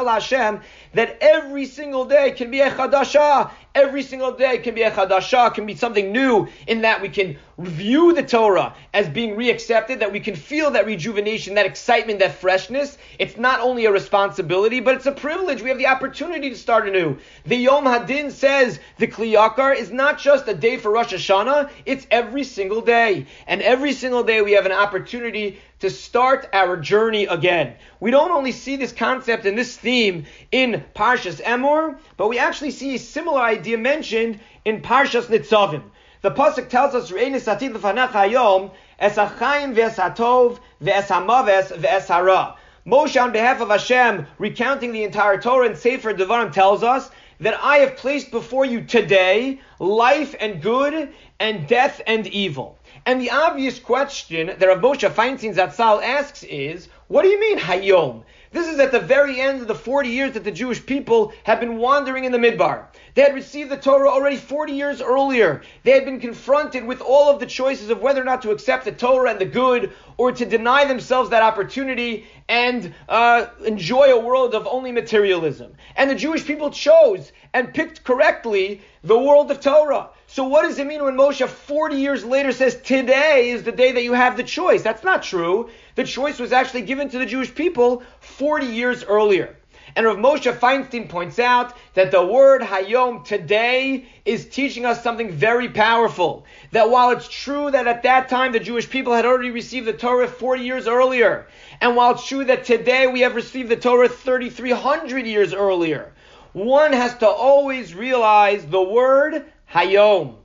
Hashem 0.09 0.61
that 0.94 1.18
every 1.20 1.66
single 1.66 2.04
day 2.04 2.32
can 2.32 2.50
be 2.50 2.61
a 2.61 2.70
chadasha. 2.70 3.50
Every 3.75 4.02
single 4.02 4.32
day 4.32 4.59
can 4.59 4.75
be 4.75 4.82
a 4.82 4.90
chadasha, 4.90 5.54
can 5.54 5.66
be 5.66 5.76
something 5.76 6.12
new 6.12 6.49
in 6.66 6.82
that 6.82 7.00
we 7.00 7.09
can 7.09 7.38
view 7.59 8.12
the 8.12 8.23
Torah 8.23 8.75
as 8.92 9.09
being 9.09 9.37
reaccepted, 9.37 10.00
that 10.00 10.12
we 10.12 10.20
can 10.20 10.35
feel 10.35 10.73
that 10.73 10.87
rejuvenation, 10.87 11.54
that 11.54 11.66
excitement, 11.66 12.18
that 12.18 12.35
freshness. 12.35 12.99
It's 13.18 13.37
not 13.37 13.61
only 13.61 13.85
a 13.85 13.92
responsibility, 13.92 14.80
but 14.80 14.97
it's 14.97 15.06
a 15.06 15.12
privilege. 15.12 15.62
We 15.62 15.68
have 15.68 15.78
the 15.78 15.87
opportunity 15.87 16.50
to 16.50 16.56
start 16.56 16.88
anew. 16.88 17.18
The 17.47 17.56
Yom 17.56 17.85
Hadin 17.85 18.32
says 18.32 18.80
the 18.99 19.06
Kli 19.06 19.35
Yakar 19.35 19.76
is 19.76 19.90
not 19.92 20.18
just 20.18 20.49
a 20.49 20.54
day 20.54 20.76
for 20.76 20.90
Rosh 20.90 21.12
Hashanah, 21.12 21.70
it's 21.87 22.06
every 22.11 22.44
single 22.44 22.80
day. 22.80 23.26
And 23.47 23.62
every 23.62 23.92
single 23.92 24.25
day 24.25 24.42
we 24.42 24.52
have 24.52 24.66
an 24.66 24.73
opportunity 24.73 25.61
to 25.80 25.90
start 25.90 26.49
our 26.52 26.76
journey 26.76 27.25
again. 27.25 27.75
We 28.00 28.11
don't 28.11 28.30
only 28.30 28.52
see 28.52 28.76
this 28.76 28.92
concept 28.92 29.47
and 29.47 29.56
this 29.56 29.76
theme 29.76 30.26
in 30.52 30.79
Parshas 30.94 31.40
Emor, 31.42 31.99
but 32.16 32.28
we 32.28 32.38
actually 32.38 32.70
see 32.70 32.94
a 32.94 32.99
similar 32.99 33.40
idea 33.40 33.78
mentioned 33.78 34.40
in 34.64 34.82
Parshas 34.82 35.26
Nitzavim. 35.26 35.82
The 36.22 36.30
pasuk 36.30 36.68
tells 36.68 36.94
us, 36.94 37.10
"Re'enis 37.10 37.46
atid 37.46 37.75
lefanach 37.75 38.10
hayom 38.10 38.72
es 38.99 39.16
ha'chaim 39.16 39.75
ve'es 39.75 39.96
ha'tov 39.96 40.58
ve'es 40.82 41.08
ha'maves 41.08 41.72
ve'es 41.72 42.06
ha'ra." 42.08 42.56
Moshe, 42.87 43.22
on 43.22 43.32
behalf 43.32 43.60
of 43.60 43.68
Hashem, 43.68 44.26
recounting 44.38 44.92
the 44.92 45.04
entire 45.04 45.40
Torah 45.40 45.66
and 45.66 45.76
Sefer 45.76 46.12
Devarim, 46.12 46.52
tells 46.52 46.82
us 46.82 47.10
that 47.40 47.58
I 47.62 47.78
have 47.78 47.96
placed 47.96 48.30
before 48.30 48.64
you 48.64 48.82
today 48.82 49.60
life 49.78 50.34
and 50.40 50.60
good 50.60 51.10
and 51.38 51.66
death 51.66 52.02
and 52.06 52.26
evil. 52.26 52.78
And 53.06 53.20
the 53.20 53.30
obvious 53.30 53.78
question 53.78 54.49
that 54.58 54.66
Rav 54.66 54.80
Moshe 54.80 55.10
Feinstein 55.10 55.54
Zatzal 55.54 56.02
asks 56.02 56.42
is, 56.42 56.88
what 57.08 57.22
do 57.22 57.28
you 57.28 57.40
mean 57.40 57.58
Hayom? 57.58 58.25
This 58.52 58.66
is 58.66 58.80
at 58.80 58.90
the 58.90 58.99
very 58.99 59.40
end 59.40 59.62
of 59.62 59.69
the 59.69 59.76
40 59.76 60.09
years 60.09 60.33
that 60.33 60.42
the 60.42 60.50
Jewish 60.50 60.85
people 60.85 61.33
have 61.45 61.61
been 61.61 61.76
wandering 61.76 62.25
in 62.25 62.33
the 62.33 62.38
Midbar. 62.38 62.87
They 63.14 63.23
had 63.23 63.35
received 63.35 63.71
the 63.71 63.76
Torah 63.76 64.09
already 64.09 64.37
40 64.37 64.73
years 64.73 65.00
earlier. 65.00 65.62
They 65.85 65.92
had 65.92 66.04
been 66.04 66.19
confronted 66.19 66.85
with 66.85 67.00
all 67.00 67.30
of 67.30 67.38
the 67.38 67.47
choices 67.47 67.90
of 67.90 68.00
whether 68.00 68.21
or 68.21 68.25
not 68.25 68.42
to 68.42 68.50
accept 68.50 68.87
the 68.87 68.92
Torah 68.92 69.30
and 69.30 69.40
the 69.40 69.45
good, 69.45 69.92
or 70.16 70.33
to 70.33 70.45
deny 70.45 70.85
themselves 70.85 71.30
that 71.30 71.45
opportunity 71.45 72.26
and 72.49 72.92
uh, 73.09 73.47
enjoy 73.64 74.12
a 74.12 74.19
world 74.19 74.57
of 74.57 74.66
only 74.66 74.90
materialism. 74.90 75.73
And 75.95 76.11
the 76.11 76.16
Jewish 76.16 76.45
people 76.45 76.71
chose 76.71 77.30
and 77.54 77.73
picked 77.73 78.02
correctly 78.02 78.83
the 79.02 79.19
world 79.19 79.50
of 79.52 79.61
Torah. 79.61 80.11
So 80.26 80.45
what 80.45 80.62
does 80.62 80.78
it 80.78 80.87
mean 80.87 81.02
when 81.02 81.16
Moshe 81.16 81.47
40 81.49 81.97
years 81.97 82.25
later 82.25 82.52
says 82.52 82.80
today 82.83 83.50
is 83.50 83.64
the 83.64 83.73
day 83.73 83.92
that 83.92 84.04
you 84.04 84.12
have 84.12 84.37
the 84.37 84.45
choice? 84.45 84.83
That's 84.83 85.02
not 85.02 85.23
true. 85.23 85.71
The 85.97 86.04
choice 86.04 86.38
was 86.38 86.52
actually 86.52 86.83
given 86.83 87.09
to 87.09 87.19
the 87.19 87.26
Jewish 87.26 87.52
people 87.52 88.02
40 88.40 88.68
years 88.68 89.04
earlier. 89.04 89.54
And 89.94 90.06
Rav 90.06 90.16
Moshe 90.16 90.50
Feinstein 90.59 91.11
points 91.11 91.38
out 91.38 91.75
that 91.92 92.11
the 92.11 92.25
word 92.25 92.62
Hayom 92.62 93.23
today 93.23 94.06
is 94.25 94.49
teaching 94.49 94.87
us 94.87 95.02
something 95.02 95.30
very 95.30 95.68
powerful. 95.68 96.47
That 96.73 96.88
while 96.88 97.11
it's 97.11 97.28
true 97.28 97.70
that 97.70 97.87
at 97.87 98.02
that 98.04 98.30
time 98.30 98.52
the 98.52 98.59
Jewish 98.59 98.88
people 98.88 99.12
had 99.12 99.26
already 99.26 99.50
received 99.50 99.87
the 99.87 99.92
Torah 99.92 100.26
40 100.26 100.62
years 100.62 100.87
earlier, 100.87 101.49
and 101.82 101.94
while 101.94 102.12
it's 102.12 102.26
true 102.26 102.47
that 102.47 102.64
today 102.64 103.06
we 103.06 103.20
have 103.20 103.35
received 103.35 103.68
the 103.68 103.76
Torah 103.76 104.09
3,300 104.09 105.26
years 105.26 105.52
earlier, 105.52 106.11
one 106.54 106.94
has 106.94 107.14
to 107.18 107.28
always 107.28 107.94
realize 107.94 108.64
the 108.64 108.82
word 108.82 109.44
Hayom. 109.70 110.37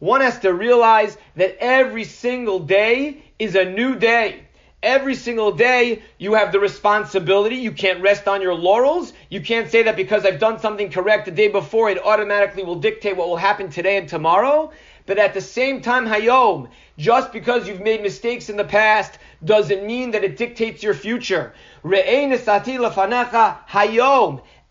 One 0.00 0.20
has 0.20 0.38
to 0.40 0.52
realize 0.52 1.16
that 1.36 1.56
every 1.64 2.04
single 2.04 2.58
day 2.58 3.24
is 3.38 3.54
a 3.54 3.64
new 3.64 3.94
day. 3.96 4.47
Every 4.82 5.16
single 5.16 5.50
day, 5.50 6.02
you 6.18 6.34
have 6.34 6.52
the 6.52 6.60
responsibility. 6.60 7.56
You 7.56 7.72
can't 7.72 8.00
rest 8.00 8.28
on 8.28 8.40
your 8.40 8.54
laurels. 8.54 9.12
You 9.28 9.40
can't 9.40 9.68
say 9.68 9.82
that 9.82 9.96
because 9.96 10.24
I've 10.24 10.38
done 10.38 10.60
something 10.60 10.92
correct 10.92 11.24
the 11.24 11.32
day 11.32 11.48
before, 11.48 11.90
it 11.90 12.00
automatically 12.00 12.62
will 12.62 12.76
dictate 12.76 13.16
what 13.16 13.26
will 13.26 13.36
happen 13.36 13.70
today 13.70 13.96
and 13.96 14.08
tomorrow. 14.08 14.70
But 15.04 15.18
at 15.18 15.34
the 15.34 15.40
same 15.40 15.80
time, 15.80 16.06
Hayom, 16.06 16.68
just 16.96 17.32
because 17.32 17.66
you've 17.66 17.80
made 17.80 18.02
mistakes 18.02 18.50
in 18.50 18.56
the 18.56 18.62
past 18.62 19.18
doesn't 19.44 19.84
mean 19.84 20.12
that 20.12 20.22
it 20.22 20.36
dictates 20.36 20.80
your 20.80 20.94
future. 20.94 21.54
Hayom. 21.82 22.80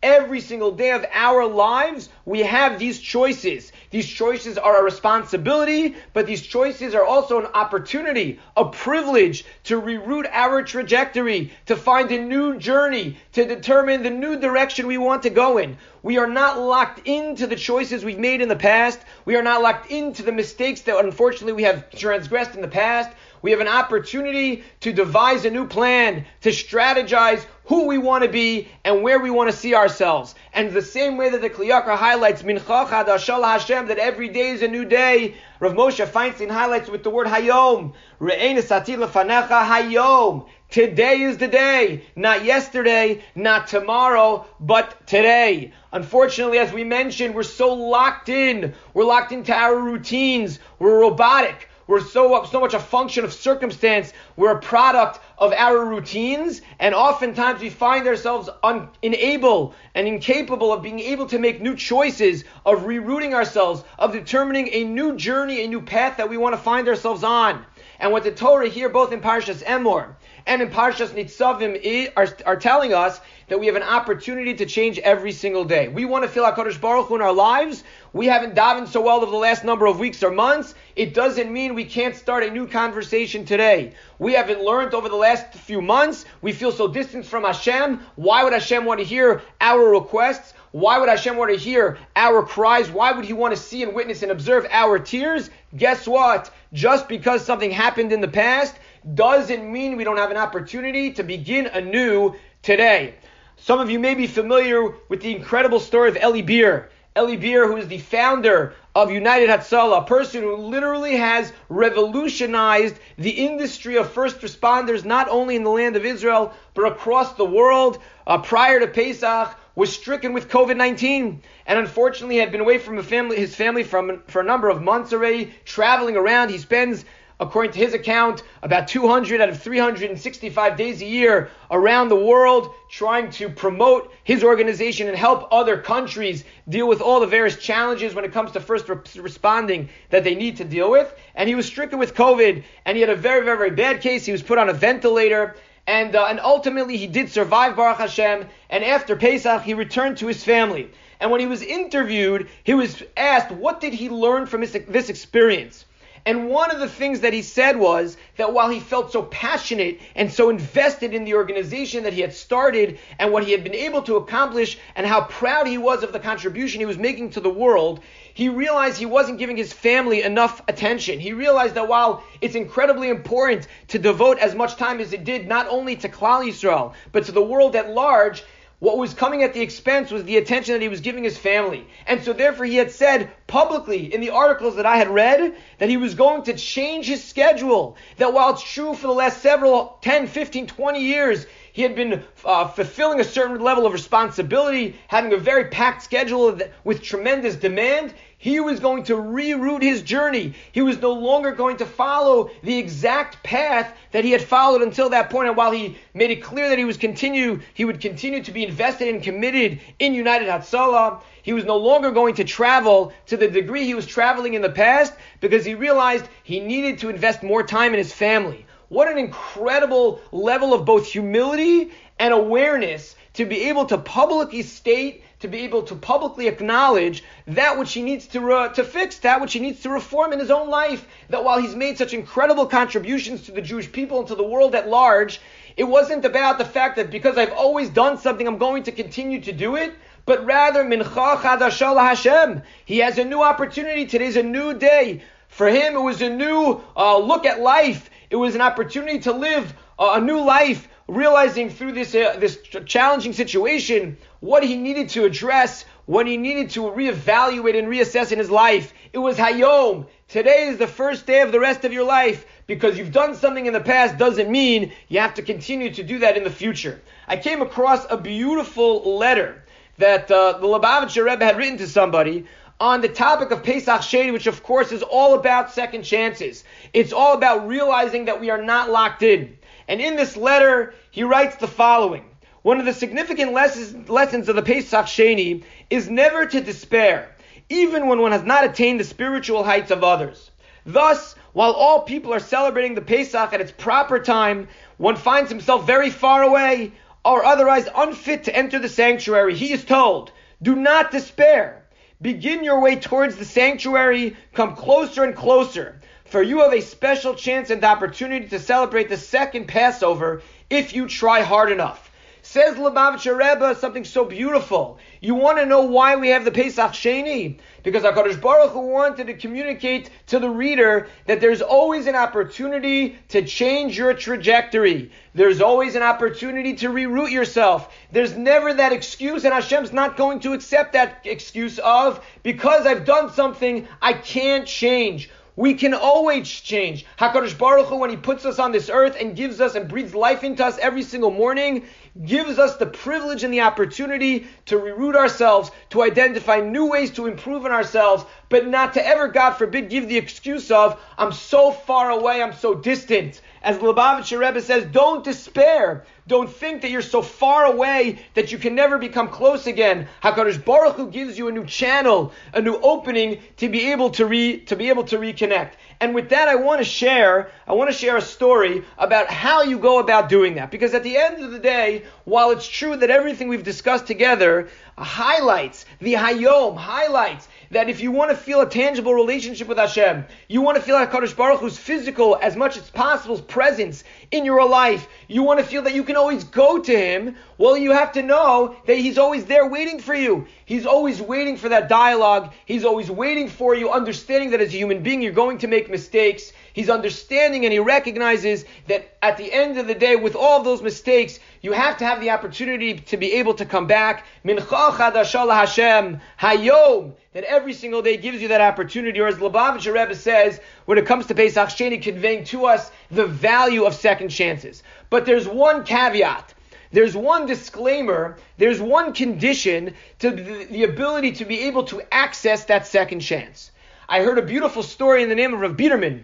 Every 0.03 0.41
single 0.41 0.71
day 0.71 0.91
of 0.91 1.05
our 1.11 1.45
lives, 1.45 2.07
we 2.23 2.41
have 2.41 2.79
these 2.79 2.99
choices. 2.99 3.73
These 3.89 4.07
choices 4.07 4.57
are 4.57 4.81
a 4.81 4.83
responsibility, 4.83 5.95
but 6.13 6.27
these 6.27 6.41
choices 6.41 6.93
are 6.93 7.05
also 7.05 7.39
an 7.39 7.45
opportunity, 7.53 8.39
a 8.57 8.65
privilege 8.65 9.45
to 9.65 9.81
reroute 9.81 10.29
our 10.31 10.61
trajectory, 10.61 11.53
to 11.67 11.77
find 11.77 12.11
a 12.11 12.21
new 12.21 12.57
journey, 12.57 13.17
to 13.33 13.45
determine 13.45 14.03
the 14.03 14.09
new 14.09 14.37
direction 14.37 14.87
we 14.87 14.97
want 14.97 15.23
to 15.23 15.29
go 15.29 15.57
in. 15.57 15.77
We 16.03 16.17
are 16.17 16.27
not 16.27 16.59
locked 16.59 17.07
into 17.07 17.47
the 17.47 17.55
choices 17.55 18.03
we've 18.03 18.19
made 18.19 18.41
in 18.41 18.49
the 18.49 18.55
past. 18.55 18.99
We 19.25 19.35
are 19.35 19.43
not 19.43 19.61
locked 19.61 19.89
into 19.89 20.23
the 20.23 20.31
mistakes 20.31 20.81
that 20.81 21.03
unfortunately 21.03 21.53
we 21.53 21.63
have 21.63 21.89
transgressed 21.91 22.55
in 22.55 22.61
the 22.61 22.67
past. 22.67 23.09
We 23.41 23.51
have 23.51 23.59
an 23.59 23.67
opportunity 23.67 24.63
to 24.81 24.93
devise 24.93 25.45
a 25.45 25.49
new 25.49 25.67
plan, 25.67 26.25
to 26.41 26.49
strategize 26.49 27.45
who 27.65 27.85
we 27.85 27.97
want 27.97 28.23
to 28.23 28.29
be 28.29 28.69
and 28.83 29.03
where 29.03 29.19
we 29.19 29.29
want 29.29 29.51
to 29.51 29.55
see 29.55 29.75
ourselves. 29.75 30.33
And 30.53 30.71
the 30.71 30.81
same 30.81 31.17
way 31.17 31.29
that 31.29 31.41
the 31.41 31.49
Kli 31.49 31.69
Yakar 31.69 31.97
highlights 31.97 32.41
Mincha 32.41 32.87
Chadashal 32.87 33.43
Hashem, 33.43 33.87
that 33.87 33.97
every 33.97 34.29
day 34.29 34.49
is 34.49 34.61
a 34.61 34.67
new 34.67 34.85
day, 34.85 35.35
Rav 35.59 35.73
Moshe 35.73 36.05
Feinstein 36.05 36.49
highlights 36.49 36.89
with 36.89 37.03
the 37.03 37.09
word 37.09 37.27
Hayom. 37.27 37.93
Re'ein 38.21 38.57
lefanecha 38.57 39.65
Hayom. 39.65 40.47
Today 40.69 41.21
is 41.21 41.37
the 41.37 41.47
day, 41.47 42.03
not 42.15 42.43
yesterday, 42.43 43.23
not 43.35 43.67
tomorrow, 43.67 44.45
but 44.59 45.07
today. 45.07 45.73
Unfortunately, 45.93 46.57
as 46.57 46.73
we 46.73 46.83
mentioned, 46.83 47.35
we're 47.35 47.43
so 47.43 47.73
locked 47.73 48.29
in. 48.29 48.73
We're 48.93 49.05
locked 49.05 49.31
into 49.31 49.53
our 49.53 49.77
routines. 49.77 50.59
We're 50.77 50.99
robotic. 50.99 51.66
We're 51.87 52.01
so, 52.01 52.43
so 52.43 52.59
much 52.59 52.73
a 52.73 52.79
function 52.79 53.23
of 53.23 53.33
circumstance. 53.33 54.11
We're 54.35 54.51
a 54.51 54.59
product 54.59 55.19
of 55.37 55.53
our 55.53 55.85
routines, 55.85 56.61
and 56.79 56.93
oftentimes 56.93 57.61
we 57.61 57.69
find 57.69 58.05
ourselves 58.07 58.49
un, 58.61 58.89
unable 59.01 59.73
and 59.95 60.07
incapable 60.07 60.73
of 60.73 60.83
being 60.83 60.99
able 60.99 61.27
to 61.27 61.39
make 61.39 61.61
new 61.61 61.75
choices, 61.75 62.43
of 62.65 62.81
rerouting 62.81 63.33
ourselves, 63.33 63.83
of 63.97 64.11
determining 64.11 64.69
a 64.73 64.83
new 64.83 65.15
journey, 65.15 65.63
a 65.63 65.67
new 65.67 65.81
path 65.81 66.17
that 66.17 66.29
we 66.29 66.37
want 66.37 66.53
to 66.53 66.61
find 66.61 66.87
ourselves 66.89 67.23
on. 67.23 67.65
And 67.99 68.11
what 68.11 68.23
the 68.23 68.31
Torah 68.31 68.69
here, 68.69 68.89
both 68.89 69.11
in 69.11 69.21
Parshas 69.21 69.63
Emor 69.63 70.15
and 70.45 70.61
in 70.61 70.69
Parshas 70.69 71.09
Nitzavim, 71.09 72.11
are, 72.15 72.27
are 72.45 72.57
telling 72.57 72.93
us 72.93 73.19
that 73.47 73.59
we 73.59 73.67
have 73.67 73.77
an 73.77 73.83
opportunity 73.83 74.53
to 74.53 74.65
change 74.65 74.99
every 74.99 75.31
single 75.31 75.63
day. 75.63 75.87
We 75.87 76.03
want 76.03 76.25
to 76.25 76.29
feel 76.29 76.43
HaKadosh 76.43 76.81
Baruch 76.81 77.07
Hu 77.07 77.15
in 77.15 77.21
our 77.21 77.31
lives. 77.31 77.83
We 78.11 78.25
haven't 78.25 78.55
davened 78.55 78.89
so 78.89 79.01
well 79.01 79.21
over 79.21 79.31
the 79.31 79.37
last 79.37 79.63
number 79.63 79.85
of 79.85 79.99
weeks 79.99 80.21
or 80.21 80.31
months. 80.31 80.75
It 80.97 81.13
doesn't 81.13 81.51
mean 81.51 81.73
we 81.73 81.85
can't 81.85 82.13
start 82.13 82.43
a 82.43 82.51
new 82.51 82.67
conversation 82.67 83.45
today. 83.45 83.93
We 84.19 84.33
haven't 84.33 84.61
learned 84.61 84.93
over 84.93 85.07
the 85.07 85.15
last 85.15 85.53
few 85.53 85.81
months. 85.81 86.25
We 86.41 86.51
feel 86.51 86.73
so 86.73 86.89
distant 86.89 87.25
from 87.25 87.45
Hashem. 87.45 88.01
Why 88.15 88.43
would 88.43 88.51
Hashem 88.51 88.83
want 88.83 88.99
to 88.99 89.05
hear 89.05 89.41
our 89.61 89.91
requests? 89.91 90.53
Why 90.71 90.99
would 90.99 91.07
Hashem 91.07 91.37
want 91.37 91.51
to 91.51 91.57
hear 91.57 91.97
our 92.17 92.43
cries? 92.43 92.91
Why 92.91 93.13
would 93.13 93.23
He 93.23 93.31
want 93.31 93.55
to 93.55 93.61
see 93.61 93.81
and 93.81 93.95
witness 93.95 94.23
and 94.23 94.31
observe 94.31 94.67
our 94.69 94.99
tears? 94.99 95.49
Guess 95.75 96.05
what? 96.05 96.51
Just 96.73 97.07
because 97.07 97.45
something 97.45 97.71
happened 97.71 98.11
in 98.11 98.19
the 98.19 98.27
past 98.27 98.75
doesn't 99.15 99.71
mean 99.71 99.95
we 99.95 100.03
don't 100.03 100.17
have 100.17 100.31
an 100.31 100.37
opportunity 100.37 101.13
to 101.13 101.23
begin 101.23 101.67
anew 101.67 102.35
today. 102.61 103.15
Some 103.59 103.79
of 103.79 103.89
you 103.89 103.99
may 103.99 104.13
be 104.13 104.27
familiar 104.27 104.93
with 105.09 105.21
the 105.21 105.35
incredible 105.35 105.79
story 105.79 106.09
of 106.09 106.17
Eli 106.17 106.41
Beer. 106.41 106.89
Eli 107.17 107.35
Beer, 107.35 107.67
who 107.67 107.77
is 107.77 107.87
the 107.87 107.97
founder 107.97 108.75
of 108.93 109.11
United 109.11 109.49
Hatzalah, 109.49 110.03
a 110.03 110.05
person 110.05 110.43
who 110.43 110.55
literally 110.55 111.17
has 111.17 111.51
revolutionized 111.67 112.95
the 113.17 113.31
industry 113.31 113.97
of 113.97 114.11
first 114.11 114.41
responders, 114.41 115.03
not 115.03 115.27
only 115.29 115.55
in 115.55 115.63
the 115.63 115.71
land 115.71 115.95
of 115.95 116.05
Israel, 116.05 116.53
but 116.75 116.83
across 116.83 117.33
the 117.33 117.45
world. 117.45 117.97
Uh, 118.27 118.37
prior 118.37 118.79
to 118.79 118.87
Pesach, 118.87 119.57
was 119.77 119.93
stricken 119.93 120.33
with 120.33 120.49
COVID-19 120.49 121.39
and 121.67 121.79
unfortunately 121.79 122.37
had 122.37 122.51
been 122.51 122.61
away 122.61 122.79
from 122.79 123.01
family, 123.03 123.37
his 123.37 123.55
family 123.55 123.83
from, 123.83 124.23
for 124.27 124.41
a 124.41 124.45
number 124.45 124.69
of 124.69 124.81
months 124.81 125.13
already, 125.13 125.53
traveling 125.65 126.15
around. 126.15 126.49
He 126.49 126.57
spends 126.57 127.05
according 127.39 127.71
to 127.71 127.79
his 127.79 127.93
account, 127.93 128.41
about 128.63 128.87
200 128.87 129.41
out 129.41 129.49
of 129.49 129.61
365 129.61 130.75
days 130.77 131.01
a 131.01 131.05
year 131.05 131.49
around 131.69 132.09
the 132.09 132.15
world, 132.15 132.73
trying 132.89 133.29
to 133.29 133.47
promote 133.47 134.11
his 134.23 134.43
organization 134.43 135.07
and 135.07 135.15
help 135.15 135.47
other 135.51 135.77
countries 135.77 136.43
deal 136.67 136.87
with 136.87 136.99
all 136.99 137.19
the 137.19 137.27
various 137.27 137.57
challenges 137.57 138.15
when 138.15 138.25
it 138.25 138.31
comes 138.31 138.51
to 138.51 138.59
first 138.59 138.89
re- 138.89 138.97
responding 139.19 139.89
that 140.09 140.23
they 140.23 140.33
need 140.33 140.57
to 140.57 140.63
deal 140.63 140.89
with. 140.89 141.13
And 141.35 141.47
he 141.47 141.55
was 141.55 141.65
stricken 141.65 141.99
with 141.99 142.15
COVID, 142.15 142.63
and 142.85 142.95
he 142.95 143.01
had 143.01 143.11
a 143.11 143.15
very, 143.15 143.45
very, 143.45 143.57
very 143.57 143.71
bad 143.71 144.01
case. 144.01 144.25
He 144.25 144.31
was 144.31 144.41
put 144.41 144.57
on 144.57 144.69
a 144.69 144.73
ventilator. 144.73 145.55
And, 145.85 146.15
uh, 146.15 146.25
and 146.25 146.39
ultimately, 146.39 146.97
he 146.97 147.07
did 147.07 147.29
survive 147.29 147.75
Baruch 147.75 147.97
Hashem. 147.97 148.45
And 148.69 148.83
after 148.83 149.15
Pesach, 149.15 149.61
he 149.61 149.73
returned 149.73 150.17
to 150.17 150.27
his 150.27 150.43
family. 150.43 150.89
And 151.19 151.31
when 151.31 151.39
he 151.39 151.47
was 151.47 151.61
interviewed, 151.61 152.49
he 152.63 152.73
was 152.73 153.01
asked, 153.15 153.51
what 153.51 153.79
did 153.79 153.93
he 153.93 154.09
learn 154.09 154.47
from 154.47 154.61
his, 154.61 154.73
this 154.87 155.09
experience? 155.09 155.85
And 156.27 156.49
one 156.49 156.71
of 156.71 156.81
the 156.81 156.89
things 156.89 157.21
that 157.21 157.31
he 157.31 157.41
said 157.41 157.77
was 157.77 158.17
that 158.35 158.51
while 158.51 158.67
he 158.67 158.81
felt 158.81 159.13
so 159.13 159.23
passionate 159.23 160.01
and 160.13 160.29
so 160.29 160.49
invested 160.49 161.13
in 161.13 161.23
the 161.23 161.35
organization 161.35 162.03
that 162.03 162.11
he 162.11 162.19
had 162.19 162.33
started 162.33 162.99
and 163.17 163.31
what 163.31 163.45
he 163.45 163.53
had 163.53 163.63
been 163.63 163.73
able 163.73 164.01
to 164.01 164.17
accomplish 164.17 164.77
and 164.97 165.07
how 165.07 165.21
proud 165.21 165.67
he 165.67 165.77
was 165.77 166.03
of 166.03 166.11
the 166.11 166.19
contribution 166.19 166.81
he 166.81 166.85
was 166.85 166.97
making 166.97 167.29
to 167.29 167.39
the 167.39 167.49
world, 167.49 168.01
he 168.33 168.49
realized 168.49 168.97
he 168.97 169.05
wasn't 169.05 169.39
giving 169.39 169.55
his 169.55 169.71
family 169.71 170.21
enough 170.21 170.61
attention. 170.67 171.17
He 171.17 171.31
realized 171.31 171.75
that 171.75 171.87
while 171.87 172.21
it's 172.41 172.55
incredibly 172.55 173.07
important 173.07 173.65
to 173.87 173.97
devote 173.97 174.37
as 174.39 174.53
much 174.53 174.75
time 174.75 174.99
as 174.99 175.13
it 175.13 175.23
did 175.23 175.47
not 175.47 175.69
only 175.69 175.95
to 175.95 176.09
Klal 176.09 176.45
Yisrael, 176.45 176.93
but 177.13 177.23
to 177.27 177.31
the 177.31 177.41
world 177.41 177.73
at 177.77 177.91
large, 177.91 178.43
what 178.79 178.97
was 178.99 179.15
coming 179.15 179.41
at 179.41 179.55
the 179.55 179.61
expense 179.61 180.11
was 180.11 180.23
the 180.23 180.37
attention 180.37 180.73
that 180.73 180.81
he 180.81 180.87
was 180.87 181.01
giving 181.01 181.23
his 181.23 181.37
family. 181.37 181.87
And 182.05 182.23
so 182.23 182.31
therefore 182.31 182.65
he 182.67 182.75
had 182.75 182.91
said 182.91 183.31
publicly 183.47 184.13
in 184.13 184.21
the 184.21 184.29
articles 184.29 184.75
that 184.75 184.85
I 184.85 184.97
had 184.97 185.09
read 185.09 185.55
that 185.79 185.89
he 185.89 185.97
was 185.97 186.13
going 186.13 186.43
to 186.43 186.53
change 186.53 187.07
his 187.07 187.23
schedule. 187.23 187.97
That 188.17 188.33
while 188.33 188.51
it's 188.51 188.61
true 188.61 188.93
for 188.93 189.07
the 189.07 189.13
last 189.13 189.41
several 189.41 189.97
10, 190.01 190.27
15, 190.27 190.67
20 190.67 191.01
years, 191.01 191.47
he 191.73 191.81
had 191.81 191.95
been 191.95 192.23
uh, 192.45 192.67
fulfilling 192.67 193.19
a 193.19 193.23
certain 193.23 193.59
level 193.59 193.87
of 193.87 193.93
responsibility, 193.93 194.95
having 195.07 195.33
a 195.33 195.37
very 195.37 195.65
packed 195.65 196.03
schedule 196.03 196.59
with 196.83 197.01
tremendous 197.01 197.55
demand 197.55 198.13
he 198.39 198.59
was 198.59 198.79
going 198.79 199.03
to 199.03 199.15
reroute 199.15 199.81
his 199.81 200.03
journey. 200.03 200.53
He 200.71 200.83
was 200.83 201.01
no 201.01 201.11
longer 201.11 201.51
going 201.53 201.77
to 201.77 201.87
follow 201.87 202.51
the 202.61 202.77
exact 202.77 203.41
path 203.41 203.91
that 204.11 204.23
he 204.23 204.31
had 204.31 204.43
followed 204.43 204.83
until 204.83 205.09
that 205.09 205.31
point. 205.31 205.47
And 205.47 205.57
while 205.57 205.71
he 205.71 205.97
made 206.13 206.29
it 206.29 206.43
clear 206.43 206.69
that 206.69 206.77
he 206.77 206.85
was 206.85 206.97
continue, 206.97 207.59
he 207.73 207.83
would 207.83 207.99
continue 207.99 208.43
to 208.43 208.51
be 208.51 208.63
invested 208.63 209.07
and 209.07 209.23
committed 209.23 209.79
in 209.97 210.13
United 210.13 210.47
Hatzalah, 210.49 211.21
he 211.41 211.53
was 211.53 211.65
no 211.65 211.77
longer 211.77 212.11
going 212.11 212.35
to 212.35 212.43
travel 212.43 213.11
to 213.25 213.37
the 213.37 213.47
degree 213.47 213.85
he 213.85 213.95
was 213.95 214.05
traveling 214.05 214.53
in 214.53 214.61
the 214.61 214.69
past 214.69 215.13
because 215.39 215.65
he 215.65 215.73
realized 215.73 216.25
he 216.43 216.59
needed 216.59 216.99
to 216.99 217.09
invest 217.09 217.41
more 217.41 217.63
time 217.63 217.93
in 217.93 217.97
his 217.97 218.13
family. 218.13 218.67
What 218.89 219.09
an 219.09 219.17
incredible 219.17 220.21
level 220.31 220.73
of 220.73 220.85
both 220.85 221.07
humility 221.07 221.91
and 222.19 222.33
awareness 222.33 223.15
to 223.37 223.45
be 223.45 223.65
able 223.65 223.85
to 223.85 223.99
publicly 223.99 224.63
state, 224.63 225.23
to 225.39 225.47
be 225.47 225.59
able 225.59 225.83
to 225.83 225.95
publicly 225.95 226.47
acknowledge 226.47 227.23
that 227.45 227.77
which 227.77 227.93
he 227.93 228.01
needs 228.01 228.25
to, 228.25 228.51
uh, 228.51 228.67
to 228.69 228.83
fix, 228.83 229.19
that 229.19 229.39
which 229.39 229.53
he 229.53 229.59
needs 229.59 229.79
to 229.79 229.91
reform 229.91 230.33
in 230.33 230.39
his 230.39 230.49
own 230.49 230.69
life. 230.69 231.07
That 231.29 231.43
while 231.43 231.61
he's 231.61 231.75
made 231.75 231.99
such 231.99 232.15
incredible 232.15 232.65
contributions 232.65 233.43
to 233.43 233.51
the 233.51 233.61
Jewish 233.61 233.91
people 233.91 234.17
and 234.17 234.27
to 234.29 234.33
the 234.33 234.43
world 234.43 234.73
at 234.73 234.89
large, 234.89 235.39
it 235.75 235.83
wasn't 235.83 236.25
about 236.25 236.57
the 236.57 236.65
fact 236.65 236.95
that 236.95 237.11
because 237.11 237.37
I've 237.37 237.53
always 237.53 237.89
done 237.89 238.17
something, 238.17 238.47
I'm 238.47 238.57
going 238.57 238.81
to 238.83 238.91
continue 238.91 239.39
to 239.41 239.51
do 239.51 239.75
it, 239.75 239.93
but 240.25 240.43
rather 240.43 240.83
mincha 240.83 241.37
chadashal 241.37 242.01
Hashem. 242.01 242.63
He 242.85 242.97
has 242.99 243.19
a 243.19 243.23
new 243.23 243.43
opportunity. 243.43 244.07
Today's 244.07 244.35
a 244.35 244.41
new 244.41 244.73
day. 244.73 245.21
For 245.47 245.67
him, 245.67 245.95
it 245.95 246.01
was 246.01 246.23
a 246.23 246.29
new 246.31 246.81
uh, 246.95 247.19
look 247.19 247.45
at 247.45 247.59
life. 247.59 248.09
It 248.31 248.35
was 248.35 248.55
an 248.55 248.61
opportunity 248.61 249.19
to 249.19 249.31
live 249.31 249.75
uh, 249.99 250.13
a 250.15 250.21
new 250.21 250.43
life 250.43 250.87
realizing 251.07 251.69
through 251.69 251.93
this 251.93 252.13
uh, 252.13 252.35
this 252.39 252.59
challenging 252.85 253.33
situation 253.33 254.17
what 254.39 254.63
he 254.63 254.75
needed 254.75 255.09
to 255.09 255.25
address, 255.25 255.85
what 256.05 256.27
he 256.27 256.37
needed 256.37 256.71
to 256.71 256.81
reevaluate 256.81 257.77
and 257.77 257.87
reassess 257.87 258.31
in 258.31 258.37
his 258.37 258.51
life. 258.51 258.93
It 259.13 259.17
was 259.17 259.37
Hayom. 259.37 260.07
Today 260.27 260.67
is 260.67 260.77
the 260.77 260.87
first 260.87 261.25
day 261.25 261.41
of 261.41 261.51
the 261.51 261.59
rest 261.59 261.85
of 261.85 261.93
your 261.93 262.05
life. 262.05 262.45
Because 262.67 262.97
you've 262.97 263.13
done 263.13 263.33
something 263.35 263.65
in 263.65 263.71
the 263.71 263.79
past 263.79 264.17
doesn't 264.17 264.51
mean 264.51 264.91
you 265.07 265.21
have 265.21 265.35
to 265.35 265.41
continue 265.41 265.93
to 265.93 266.03
do 266.03 266.19
that 266.19 266.35
in 266.35 266.43
the 266.43 266.49
future. 266.49 267.01
I 267.25 267.37
came 267.37 267.61
across 267.61 268.05
a 268.09 268.17
beautiful 268.17 269.17
letter 269.17 269.63
that 269.97 270.29
uh, 270.29 270.57
the 270.59 270.67
Lubavitcher 270.67 271.25
Rebbe 271.25 271.45
had 271.45 271.57
written 271.57 271.77
to 271.77 271.87
somebody 271.87 272.45
on 272.79 273.01
the 273.01 273.07
topic 273.07 273.51
of 273.51 273.63
Pesach 273.63 274.01
Sheni, 274.01 274.31
which 274.33 274.47
of 274.47 274.61
course 274.63 274.91
is 274.91 275.01
all 275.01 275.33
about 275.33 275.71
second 275.71 276.03
chances. 276.03 276.63
It's 276.93 277.13
all 277.13 277.33
about 277.33 277.67
realizing 277.67 278.25
that 278.25 278.39
we 278.39 278.49
are 278.49 278.61
not 278.61 278.89
locked 278.89 279.23
in. 279.23 279.57
And 279.87 280.01
in 280.01 280.15
this 280.15 280.35
letter, 280.35 280.93
he 281.11 281.23
writes 281.23 281.55
the 281.55 281.67
following. 281.67 282.25
One 282.61 282.79
of 282.79 282.85
the 282.85 282.93
significant 282.93 283.53
lessons, 283.53 284.49
of 284.49 284.55
the 284.55 284.61
Pesach 284.61 285.05
Sheni 285.05 285.63
is 285.89 286.09
never 286.09 286.45
to 286.45 286.59
despair, 286.59 287.33
even 287.69 288.07
when 288.07 288.19
one 288.19 288.33
has 288.33 288.43
not 288.43 288.65
attained 288.65 288.99
the 288.99 289.05
spiritual 289.05 289.63
heights 289.63 289.91
of 289.91 290.03
others. 290.03 290.51
Thus, 290.85 291.35
while 291.53 291.71
all 291.71 292.01
people 292.01 292.33
are 292.33 292.39
celebrating 292.39 292.95
the 292.95 293.01
Pesach 293.01 293.53
at 293.53 293.61
its 293.61 293.71
proper 293.71 294.19
time, 294.19 294.67
one 294.97 295.15
finds 295.15 295.49
himself 295.49 295.87
very 295.87 296.09
far 296.09 296.43
away 296.43 296.91
or 297.23 297.45
otherwise 297.45 297.87
unfit 297.95 298.45
to 298.45 298.55
enter 298.55 298.79
the 298.79 298.89
sanctuary. 298.89 299.55
He 299.55 299.71
is 299.71 299.85
told, 299.85 300.31
do 300.61 300.75
not 300.75 301.11
despair. 301.11 301.85
Begin 302.21 302.63
your 302.63 302.81
way 302.81 302.95
towards 302.95 303.35
the 303.35 303.45
sanctuary, 303.45 304.35
come 304.53 304.75
closer 304.75 305.23
and 305.23 305.35
closer 305.35 305.96
for 306.29 306.41
you 306.41 306.59
have 306.59 306.73
a 306.73 306.81
special 306.81 307.35
chance 307.35 307.69
and 307.69 307.83
opportunity 307.83 308.47
to 308.47 308.59
celebrate 308.59 309.09
the 309.09 309.17
second 309.17 309.67
Passover 309.67 310.41
if 310.69 310.93
you 310.93 311.07
try 311.07 311.41
hard 311.41 311.71
enough. 311.71 312.11
Says 312.41 312.77
Lubavitcher 312.77 313.37
Rebbe 313.37 313.75
something 313.75 314.05
so 314.05 314.23
beautiful. 314.23 314.99
You 315.19 315.35
want 315.35 315.57
to 315.57 315.65
know 315.65 315.81
why 315.81 316.15
we 316.15 316.29
have 316.29 316.45
the 316.45 316.51
Pesach 316.51 316.93
Sheni? 316.93 317.59
Because 317.83 318.03
HaKadosh 318.03 318.39
Baruch 318.39 318.71
Hu 318.71 318.87
wanted 318.87 319.27
to 319.27 319.33
communicate 319.33 320.09
to 320.27 320.39
the 320.39 320.49
reader 320.49 321.09
that 321.25 321.41
there's 321.41 321.61
always 321.61 322.07
an 322.07 322.15
opportunity 322.15 323.19
to 323.29 323.43
change 323.43 323.97
your 323.97 324.13
trajectory. 324.13 325.11
There's 325.35 325.59
always 325.59 325.95
an 325.95 326.03
opportunity 326.03 326.75
to 326.75 326.87
reroute 326.87 327.31
yourself. 327.31 327.93
There's 328.13 328.37
never 328.37 328.73
that 328.73 328.93
excuse, 328.93 329.43
and 329.43 329.53
Hashem's 329.53 329.91
not 329.91 330.15
going 330.15 330.39
to 330.41 330.53
accept 330.53 330.93
that 330.93 331.25
excuse 331.25 331.79
of, 331.79 332.25
because 332.43 332.85
I've 332.85 333.03
done 333.03 333.33
something, 333.33 333.89
I 334.01 334.13
can't 334.13 334.65
change. 334.65 335.29
We 335.57 335.73
can 335.73 335.95
always 335.95 336.47
change. 336.47 337.03
HaKadosh 337.17 337.57
Baruch 337.57 337.87
Hu, 337.87 337.97
when 337.97 338.11
He 338.11 338.15
puts 338.15 338.45
us 338.45 338.59
on 338.59 338.71
this 338.71 338.91
earth 338.91 339.17
and 339.19 339.35
gives 339.35 339.59
us 339.59 339.73
and 339.73 339.89
breathes 339.89 340.13
life 340.13 340.43
into 340.43 340.63
us 340.63 340.77
every 340.77 341.01
single 341.01 341.31
morning, 341.31 341.85
gives 342.23 342.59
us 342.59 342.77
the 342.77 342.85
privilege 342.85 343.43
and 343.43 343.51
the 343.51 343.61
opportunity 343.61 344.45
to 344.67 344.75
reroute 344.77 345.15
ourselves, 345.15 345.71
to 345.89 346.03
identify 346.03 346.59
new 346.59 346.85
ways 346.85 347.09
to 347.13 347.25
improve 347.25 347.65
in 347.65 347.71
ourselves, 347.71 348.23
but 348.49 348.67
not 348.67 348.93
to 348.93 349.05
ever, 349.05 349.29
God 349.29 349.53
forbid, 349.53 349.89
give 349.89 350.07
the 350.07 350.17
excuse 350.17 350.69
of, 350.69 351.01
I'm 351.17 351.31
so 351.31 351.71
far 351.71 352.11
away, 352.11 352.39
I'm 352.39 352.53
so 352.53 352.75
distant. 352.75 353.41
As 353.63 353.77
Lubavitcher 353.79 354.39
Rebbe 354.39 354.61
says, 354.61 354.85
don't 354.85 355.23
despair. 355.23 356.05
Don't 356.27 356.51
think 356.51 356.81
that 356.81 356.91
you're 356.91 357.01
so 357.01 357.21
far 357.21 357.65
away 357.65 358.19
that 358.33 358.51
you 358.51 358.57
can 358.57 358.75
never 358.75 358.97
become 358.97 359.29
close 359.29 359.65
again. 359.65 360.07
Hakadosh 360.21 360.63
Baruch 360.63 360.95
Hu 360.95 361.09
gives 361.09 361.37
you 361.37 361.47
a 361.47 361.51
new 361.51 361.65
channel, 361.65 362.33
a 362.53 362.61
new 362.61 362.75
opening 362.75 363.39
to 363.57 363.69
be 363.69 363.91
able 363.91 364.09
to 364.11 364.25
re, 364.25 364.59
to 364.65 364.75
be 364.75 364.89
able 364.89 365.05
to 365.05 365.17
reconnect. 365.17 365.71
And 365.99 366.13
with 366.13 366.29
that, 366.29 366.47
I 366.47 366.55
want 366.55 366.79
to 366.79 366.85
share, 366.85 367.49
I 367.65 367.73
want 367.73 367.89
to 367.89 367.95
share 367.95 368.17
a 368.17 368.21
story 368.21 368.83
about 368.97 369.31
how 369.31 369.63
you 369.63 369.79
go 369.79 369.99
about 369.99 370.29
doing 370.29 370.55
that. 370.55 370.69
Because 370.69 370.93
at 370.93 371.03
the 371.03 371.17
end 371.17 371.43
of 371.43 371.51
the 371.51 371.59
day, 371.59 372.03
while 372.27 372.51
it's 372.51 372.67
true 372.67 372.97
that 372.97 373.09
everything 373.09 373.47
we've 373.47 373.63
discussed 373.63 374.05
together 374.05 374.67
highlights 374.97 375.85
the 376.01 376.15
Hayom, 376.15 376.75
highlights 376.75 377.47
that 377.71 377.89
if 377.89 378.01
you 378.01 378.11
want 378.11 378.31
to 378.31 378.35
feel 378.35 378.59
a 378.59 378.69
tangible 378.69 379.13
relationship 379.13 379.65
with 379.65 379.77
Hashem, 379.77 380.25
you 380.49 380.61
want 380.61 380.75
to 380.75 380.83
feel 380.83 380.97
HaKadosh 380.97 381.37
Baruch 381.37 381.61
Hu's 381.61 381.77
physical, 381.77 382.37
as 382.41 382.57
much 382.57 382.75
as 382.75 382.89
possible, 382.89 383.39
presence 383.39 384.03
in 384.31 384.43
your 384.43 384.67
life, 384.67 385.07
you 385.29 385.43
want 385.43 385.61
to 385.61 385.65
feel 385.65 385.83
that 385.83 385.93
you 385.93 386.03
can 386.03 386.17
always 386.17 386.43
go 386.43 386.79
to 386.79 386.97
Him, 386.97 387.37
well, 387.57 387.77
you 387.77 387.91
have 387.91 388.11
to 388.13 388.21
know 388.21 388.75
that 388.87 388.97
He's 388.97 389.17
always 389.17 389.45
there 389.45 389.67
waiting 389.67 389.99
for 389.99 390.13
you. 390.13 390.47
He's 390.65 390.85
always 390.85 391.21
waiting 391.21 391.55
for 391.55 391.69
that 391.69 391.87
dialogue. 391.87 392.51
He's 392.65 392.83
always 392.83 393.09
waiting 393.09 393.47
for 393.47 393.73
you, 393.73 393.89
understanding 393.89 394.51
that 394.51 394.59
as 394.59 394.73
a 394.73 394.77
human 394.77 395.01
being, 395.01 395.21
you're 395.21 395.31
going 395.31 395.59
to 395.59 395.67
make 395.67 395.89
mistakes. 395.89 396.51
He's 396.73 396.89
understanding 396.89 397.63
and 397.63 397.71
he 397.71 397.79
recognizes 397.79 398.65
that 398.87 399.17
at 399.21 399.37
the 399.37 399.51
end 399.51 399.77
of 399.77 399.87
the 399.87 399.95
day, 399.95 400.15
with 400.15 400.35
all 400.35 400.61
those 400.61 400.81
mistakes, 400.81 401.39
you 401.61 401.71
have 401.71 401.97
to 401.97 402.05
have 402.05 402.21
the 402.21 402.29
opportunity 402.31 402.95
to 402.95 403.17
be 403.17 403.33
able 403.33 403.53
to 403.55 403.65
come 403.65 403.87
back. 403.87 404.25
Mincha 404.45 405.49
Hashem, 405.49 406.21
Hayom, 406.39 407.13
that 407.33 407.43
every 407.43 407.73
single 407.73 408.01
day 408.01 408.17
gives 408.17 408.41
you 408.41 408.49
that 408.49 408.61
opportunity. 408.61 409.19
Or 409.19 409.27
as 409.27 409.35
Lubavitcher 409.35 409.93
Rebbe 409.93 410.15
says, 410.15 410.59
when 410.85 410.97
it 410.97 411.05
comes 411.05 411.25
to 411.27 411.35
Pesach 411.35 411.69
Sheni, 411.69 412.01
conveying 412.01 412.43
to 412.45 412.65
us 412.65 412.91
the 413.11 413.25
value 413.25 413.85
of 413.85 413.93
second 413.93 414.29
chances. 414.29 414.83
But 415.09 415.25
there's 415.25 415.47
one 415.47 415.83
caveat. 415.83 416.53
There's 416.91 417.15
one 417.17 417.45
disclaimer, 417.45 418.37
there's 418.57 418.79
one 418.79 419.11
condition 419.11 419.93
to 420.19 420.31
the 420.31 420.83
ability 420.83 421.33
to 421.33 421.45
be 421.45 421.63
able 421.63 421.83
to 421.85 422.01
access 422.13 422.63
that 422.65 422.87
second 422.87 423.19
chance. 423.19 423.71
I 424.07 424.21
heard 424.21 424.37
a 424.37 424.41
beautiful 424.41 424.83
story 424.83 425.21
in 425.21 425.27
the 425.27 425.35
name 425.35 425.53
of 425.53 425.59
Rav 425.59 425.75
Biderman 425.75 426.23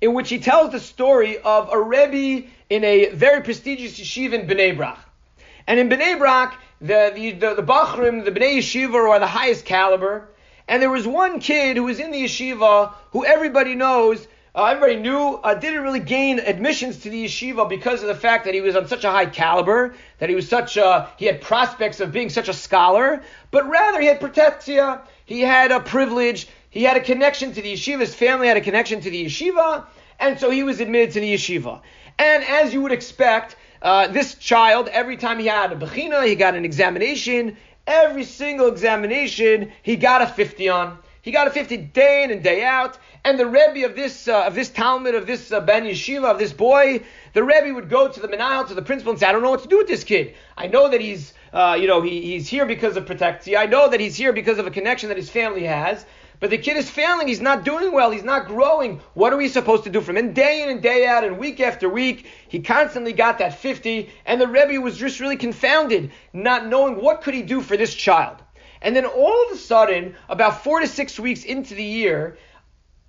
in 0.00 0.14
which 0.14 0.28
he 0.28 0.38
tells 0.38 0.72
the 0.72 0.80
story 0.80 1.38
of 1.38 1.70
a 1.72 1.80
Rebbe 1.80 2.46
in 2.70 2.84
a 2.84 3.10
very 3.10 3.42
prestigious 3.42 3.98
yeshiva 3.98 4.34
in 4.34 4.46
Bnei 4.46 4.76
Brak. 4.76 4.98
And 5.66 5.78
in 5.78 5.88
Bnei 5.88 6.18
Brak, 6.18 6.58
the, 6.80 7.12
the, 7.14 7.32
the, 7.32 7.54
the 7.54 7.62
Bachrim, 7.62 8.24
the 8.24 8.32
Bnei 8.32 8.58
Yeshiva 8.58 8.94
are 8.94 9.18
the 9.18 9.26
highest 9.26 9.64
caliber. 9.64 10.28
And 10.68 10.82
there 10.82 10.90
was 10.90 11.06
one 11.06 11.40
kid 11.40 11.76
who 11.76 11.84
was 11.84 11.98
in 11.98 12.10
the 12.10 12.24
yeshiva 12.24 12.92
who 13.12 13.24
everybody 13.24 13.74
knows, 13.74 14.28
uh, 14.54 14.64
everybody 14.64 14.96
knew, 14.96 15.40
uh, 15.42 15.54
didn't 15.54 15.82
really 15.82 16.00
gain 16.00 16.40
admissions 16.40 16.98
to 16.98 17.10
the 17.10 17.24
yeshiva 17.24 17.68
because 17.68 18.02
of 18.02 18.08
the 18.08 18.14
fact 18.14 18.44
that 18.44 18.52
he 18.52 18.60
was 18.60 18.76
on 18.76 18.86
such 18.86 19.04
a 19.04 19.10
high 19.10 19.26
caliber, 19.26 19.94
that 20.18 20.28
he 20.28 20.34
was 20.34 20.46
such 20.46 20.76
a, 20.76 21.08
he 21.16 21.24
had 21.24 21.40
prospects 21.40 22.00
of 22.00 22.12
being 22.12 22.28
such 22.28 22.48
a 22.48 22.52
scholar, 22.52 23.22
but 23.50 23.66
rather 23.66 23.98
he 24.00 24.06
had 24.06 24.20
protectia, 24.20 25.00
he 25.24 25.40
had 25.40 25.72
a 25.72 25.80
privilege, 25.80 26.48
he 26.68 26.82
had 26.82 26.98
a 26.98 27.00
connection 27.00 27.52
to 27.54 27.62
the 27.62 27.72
yeshiva. 27.72 28.00
His 28.00 28.14
family 28.14 28.46
had 28.46 28.58
a 28.58 28.62
connection 28.62 29.00
to 29.00 29.10
the 29.10 29.24
yeshiva, 29.24 29.86
and 30.20 30.38
so 30.38 30.50
he 30.50 30.62
was 30.62 30.80
admitted 30.80 31.12
to 31.12 31.20
the 31.20 31.34
yeshiva. 31.34 31.80
And 32.18 32.44
as 32.44 32.74
you 32.74 32.82
would 32.82 32.92
expect, 32.92 33.56
uh, 33.80 34.08
this 34.08 34.34
child, 34.34 34.88
every 34.88 35.16
time 35.16 35.38
he 35.38 35.46
had 35.46 35.72
a 35.72 35.76
bechina, 35.76 36.26
he 36.26 36.34
got 36.34 36.54
an 36.54 36.64
examination. 36.64 37.56
Every 37.86 38.24
single 38.24 38.66
examination, 38.68 39.72
he 39.82 39.96
got 39.96 40.20
a 40.20 40.26
50 40.26 40.68
on. 40.68 40.98
He 41.22 41.30
got 41.30 41.46
a 41.46 41.50
50 41.50 41.76
day 41.76 42.24
in 42.24 42.30
and 42.30 42.42
day 42.42 42.64
out. 42.64 42.98
And 43.24 43.38
the 43.38 43.46
Rebbe 43.46 43.84
of 43.84 43.94
this 43.94 44.28
uh, 44.28 44.46
of 44.46 44.54
this 44.54 44.70
Talmid, 44.70 45.16
of 45.16 45.26
this 45.26 45.52
uh, 45.52 45.60
Ben 45.60 45.84
Yeshiva, 45.84 46.24
of 46.24 46.38
this 46.38 46.52
boy, 46.52 47.02
the 47.34 47.42
Rebbe 47.42 47.74
would 47.74 47.88
go 47.88 48.08
to 48.08 48.20
the 48.20 48.28
Menahel, 48.28 48.66
to 48.68 48.74
the 48.74 48.82
principal, 48.82 49.12
and 49.12 49.20
say, 49.20 49.26
I 49.26 49.32
don't 49.32 49.42
know 49.42 49.50
what 49.50 49.62
to 49.62 49.68
do 49.68 49.78
with 49.78 49.88
this 49.88 50.04
kid. 50.04 50.34
I 50.56 50.68
know 50.68 50.88
that 50.88 51.00
he's, 51.00 51.34
uh, 51.52 51.76
you 51.78 51.86
know, 51.86 52.00
he, 52.00 52.22
he's 52.22 52.48
here 52.48 52.64
because 52.64 52.96
of 52.96 53.06
protectia. 53.06 53.58
I 53.58 53.66
know 53.66 53.90
that 53.90 54.00
he's 54.00 54.16
here 54.16 54.32
because 54.32 54.58
of 54.58 54.66
a 54.66 54.70
connection 54.70 55.08
that 55.08 55.18
his 55.18 55.28
family 55.28 55.64
has. 55.64 56.06
But 56.40 56.50
the 56.50 56.58
kid 56.58 56.76
is 56.76 56.88
failing. 56.88 57.26
He's 57.26 57.40
not 57.40 57.64
doing 57.64 57.92
well. 57.92 58.10
He's 58.10 58.22
not 58.22 58.46
growing. 58.46 59.00
What 59.14 59.32
are 59.32 59.36
we 59.36 59.48
supposed 59.48 59.84
to 59.84 59.90
do 59.90 60.00
for 60.00 60.12
him? 60.12 60.18
And 60.18 60.34
day 60.34 60.62
in 60.62 60.70
and 60.70 60.80
day 60.80 61.06
out 61.06 61.24
and 61.24 61.38
week 61.38 61.60
after 61.60 61.88
week, 61.88 62.26
he 62.48 62.60
constantly 62.60 63.12
got 63.12 63.38
that 63.38 63.58
50. 63.58 64.08
And 64.24 64.40
the 64.40 64.46
Rebbe 64.46 64.80
was 64.80 64.96
just 64.96 65.18
really 65.18 65.36
confounded, 65.36 66.12
not 66.32 66.66
knowing 66.66 67.00
what 67.02 67.22
could 67.22 67.34
he 67.34 67.42
do 67.42 67.60
for 67.60 67.76
this 67.76 67.92
child. 67.92 68.36
And 68.80 68.94
then 68.94 69.04
all 69.04 69.46
of 69.46 69.52
a 69.52 69.56
sudden, 69.56 70.14
about 70.28 70.62
four 70.62 70.80
to 70.80 70.86
six 70.86 71.18
weeks 71.18 71.44
into 71.44 71.74
the 71.74 71.82
year, 71.82 72.38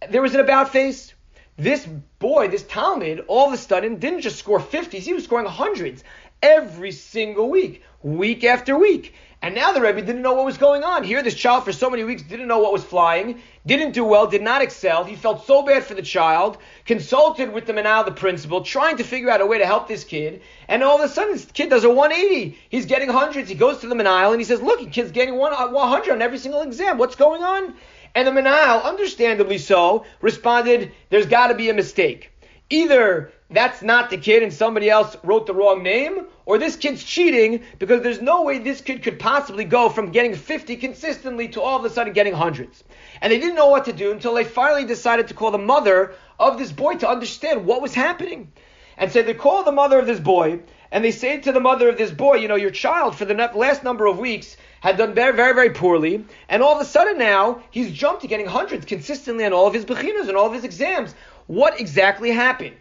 there 0.10 0.22
was 0.22 0.34
an 0.34 0.40
about 0.40 0.72
face. 0.72 1.14
This 1.58 1.86
boy, 2.20 2.48
this 2.48 2.64
Talmid, 2.64 3.26
all 3.28 3.48
of 3.48 3.54
a 3.54 3.58
sudden 3.58 3.98
didn't 3.98 4.22
just 4.22 4.40
score 4.40 4.60
50s, 4.60 5.00
he 5.00 5.14
was 5.14 5.26
scoring 5.26 5.46
hundreds. 5.46 6.04
Every 6.42 6.92
single 6.92 7.50
week, 7.50 7.84
week 8.02 8.44
after 8.44 8.78
week. 8.78 9.14
And 9.42 9.56
now 9.56 9.72
the 9.72 9.80
Rebbe 9.80 10.02
didn't 10.02 10.22
know 10.22 10.34
what 10.34 10.44
was 10.44 10.58
going 10.58 10.84
on. 10.84 11.06
Here, 11.06 11.24
this 11.24 11.34
child 11.34 11.64
for 11.64 11.72
so 11.72 11.90
many 11.90 12.04
weeks 12.04 12.24
didn't 12.24 12.50
know 12.50 12.60
what 12.60 12.74
was 12.74 12.84
flying, 12.84 13.40
didn't 13.66 13.94
do 13.94 14.04
well, 14.04 14.28
did 14.28 14.42
not 14.42 14.62
excel. 14.62 15.06
He 15.06 15.16
felt 15.16 15.46
so 15.46 15.62
bad 15.64 15.86
for 15.86 15.94
the 15.94 16.02
child, 16.02 16.58
consulted 16.86 17.54
with 17.54 17.66
the 17.66 17.72
Manal, 17.72 18.04
the 18.04 18.12
principal, 18.12 18.64
trying 18.64 18.98
to 18.98 19.06
figure 19.06 19.30
out 19.30 19.40
a 19.40 19.46
way 19.46 19.58
to 19.58 19.66
help 19.66 19.88
this 19.88 20.04
kid. 20.04 20.42
And 20.68 20.84
all 20.84 21.02
of 21.02 21.10
a 21.10 21.14
sudden, 21.14 21.32
this 21.32 21.46
kid 21.46 21.70
does 21.70 21.86
a 21.86 21.90
180. 21.90 22.58
He's 22.68 22.86
getting 22.86 23.08
hundreds. 23.08 23.48
He 23.48 23.56
goes 23.56 23.80
to 23.80 23.88
the 23.88 23.96
Manal 23.96 24.32
and 24.32 24.42
he 24.42 24.46
says, 24.46 24.62
Look, 24.62 24.82
the 24.82 24.88
kid's 24.88 25.12
getting 25.12 25.38
100 25.38 26.10
uh, 26.10 26.14
on 26.14 26.22
every 26.22 26.38
single 26.38 26.62
exam. 26.62 26.98
What's 26.98 27.16
going 27.16 27.42
on? 27.42 27.76
And 28.16 28.28
the 28.28 28.32
Manal, 28.32 28.84
understandably 28.84 29.58
so, 29.58 30.06
responded, 30.20 30.92
There's 31.10 31.28
got 31.28 31.48
to 31.48 31.56
be 31.56 31.70
a 31.70 31.74
mistake. 31.74 32.32
Either 32.70 33.32
that's 33.50 33.82
not 33.82 34.12
the 34.12 34.18
kid 34.18 34.44
and 34.44 34.54
somebody 34.54 34.90
else 34.90 35.18
wrote 35.24 35.48
the 35.48 35.54
wrong 35.54 35.82
name, 35.82 36.28
or 36.46 36.58
this 36.58 36.76
kid's 36.76 37.04
cheating 37.04 37.64
because 37.80 38.02
there's 38.04 38.22
no 38.22 38.44
way 38.44 38.60
this 38.60 38.82
kid 38.82 39.02
could 39.02 39.18
possibly 39.18 39.66
go 39.66 39.90
from 39.90 40.12
getting 40.12 40.36
50 40.36 40.76
consistently 40.78 41.48
to 41.48 41.62
all 41.62 41.80
of 41.80 41.86
a 41.86 41.90
sudden 41.90 42.14
getting 42.14 42.34
hundreds. 42.34 42.84
And 43.22 43.32
they 43.32 43.40
didn't 43.40 43.56
know 43.56 43.70
what 43.70 43.86
to 43.86 43.94
do 43.94 44.12
until 44.12 44.36
they 44.36 44.44
finally 44.44 44.86
decided 44.86 45.28
to 45.28 45.34
call 45.34 45.50
the 45.50 45.58
mother 45.58 46.14
of 46.40 46.60
this 46.60 46.72
boy 46.72 46.96
to 46.96 47.10
understand 47.10 47.66
what 47.66 47.82
was 47.82 47.94
happening. 47.94 48.52
And 48.98 49.12
so 49.12 49.24
they 49.24 49.34
call 49.34 49.64
the 49.64 49.72
mother 49.72 49.98
of 49.98 50.06
this 50.06 50.20
boy, 50.20 50.60
and 50.92 51.04
they 51.04 51.12
say 51.12 51.40
to 51.40 51.52
the 51.52 51.60
mother 51.60 51.90
of 51.90 51.98
this 51.98 52.12
boy, 52.12 52.36
you 52.36 52.48
know, 52.48 52.56
your 52.56 52.70
child 52.70 53.16
for 53.16 53.26
the 53.26 53.34
last 53.34 53.84
number 53.84 54.06
of 54.06 54.20
weeks 54.20 54.58
had 54.82 54.98
done 54.98 55.14
very, 55.14 55.36
very, 55.36 55.54
very 55.54 55.70
poorly, 55.72 56.26
and 56.50 56.62
all 56.62 56.76
of 56.76 56.82
a 56.82 56.86
sudden 56.86 57.18
now 57.18 57.62
he's 57.72 57.92
jumped 57.92 58.22
to 58.22 58.28
getting 58.28 58.46
hundreds 58.46 58.86
consistently 58.86 59.46
on 59.46 59.54
all 59.54 59.68
of 59.68 59.74
his 59.74 59.86
bechinas 59.86 60.28
and 60.28 60.38
all 60.38 60.48
of 60.48 60.54
his 60.54 60.64
exams. 60.64 61.16
What 61.50 61.80
exactly 61.80 62.30
happened? 62.30 62.78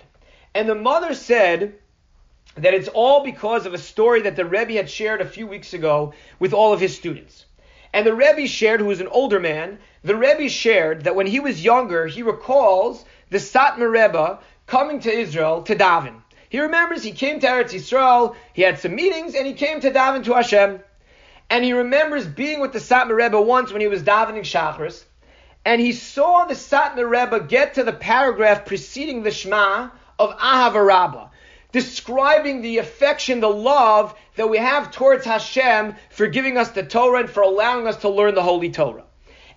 And 0.54 0.68
the 0.68 0.74
mother 0.74 1.14
said 1.14 1.78
that 2.54 2.74
it's 2.74 2.88
all 2.88 3.24
because 3.24 3.64
of 3.64 3.72
a 3.72 3.78
story 3.78 4.20
that 4.20 4.36
the 4.36 4.44
Rebbe 4.44 4.74
had 4.74 4.90
shared 4.90 5.22
a 5.22 5.26
few 5.26 5.46
weeks 5.46 5.72
ago 5.72 6.12
with 6.38 6.52
all 6.52 6.74
of 6.74 6.78
his 6.78 6.94
students. 6.94 7.46
And 7.94 8.06
the 8.06 8.14
Rebbe 8.14 8.46
shared, 8.46 8.80
who 8.80 8.86
was 8.86 9.00
an 9.00 9.06
older 9.06 9.40
man, 9.40 9.78
the 10.04 10.16
Rebbe 10.16 10.50
shared 10.50 11.04
that 11.04 11.16
when 11.16 11.26
he 11.26 11.40
was 11.40 11.64
younger, 11.64 12.06
he 12.06 12.22
recalls 12.22 13.06
the 13.30 13.38
Satmar 13.38 13.90
Rebbe 13.90 14.38
coming 14.66 15.00
to 15.00 15.10
Israel 15.10 15.62
to 15.62 15.74
daven. 15.74 16.20
He 16.50 16.60
remembers 16.60 17.02
he 17.02 17.12
came 17.12 17.40
to 17.40 17.46
Eretz 17.46 17.72
Yisrael, 17.72 18.36
he 18.52 18.60
had 18.60 18.78
some 18.78 18.94
meetings, 18.94 19.34
and 19.34 19.46
he 19.46 19.54
came 19.54 19.80
to 19.80 19.90
daven 19.90 20.24
to 20.24 20.34
Hashem. 20.34 20.80
And 21.48 21.64
he 21.64 21.72
remembers 21.72 22.26
being 22.26 22.60
with 22.60 22.74
the 22.74 22.80
Satmar 22.80 23.16
Rebbe 23.16 23.40
once 23.40 23.72
when 23.72 23.80
he 23.80 23.88
was 23.88 24.02
davening 24.02 24.40
Shachris, 24.40 25.04
and 25.68 25.82
he 25.82 25.92
saw 25.92 26.46
the 26.46 26.54
Satmar 26.54 27.06
Rebbe 27.06 27.40
get 27.40 27.74
to 27.74 27.84
the 27.84 27.92
paragraph 27.92 28.64
preceding 28.64 29.22
the 29.22 29.30
Shema 29.30 29.90
of 30.18 30.30
Ahav 30.38 31.28
describing 31.72 32.62
the 32.62 32.78
affection, 32.78 33.40
the 33.40 33.50
love 33.50 34.14
that 34.36 34.48
we 34.48 34.56
have 34.56 34.90
towards 34.90 35.26
Hashem 35.26 35.94
for 36.08 36.26
giving 36.26 36.56
us 36.56 36.70
the 36.70 36.82
Torah 36.82 37.20
and 37.20 37.28
for 37.28 37.42
allowing 37.42 37.86
us 37.86 37.98
to 37.98 38.08
learn 38.08 38.34
the 38.34 38.42
Holy 38.42 38.70
Torah. 38.70 39.04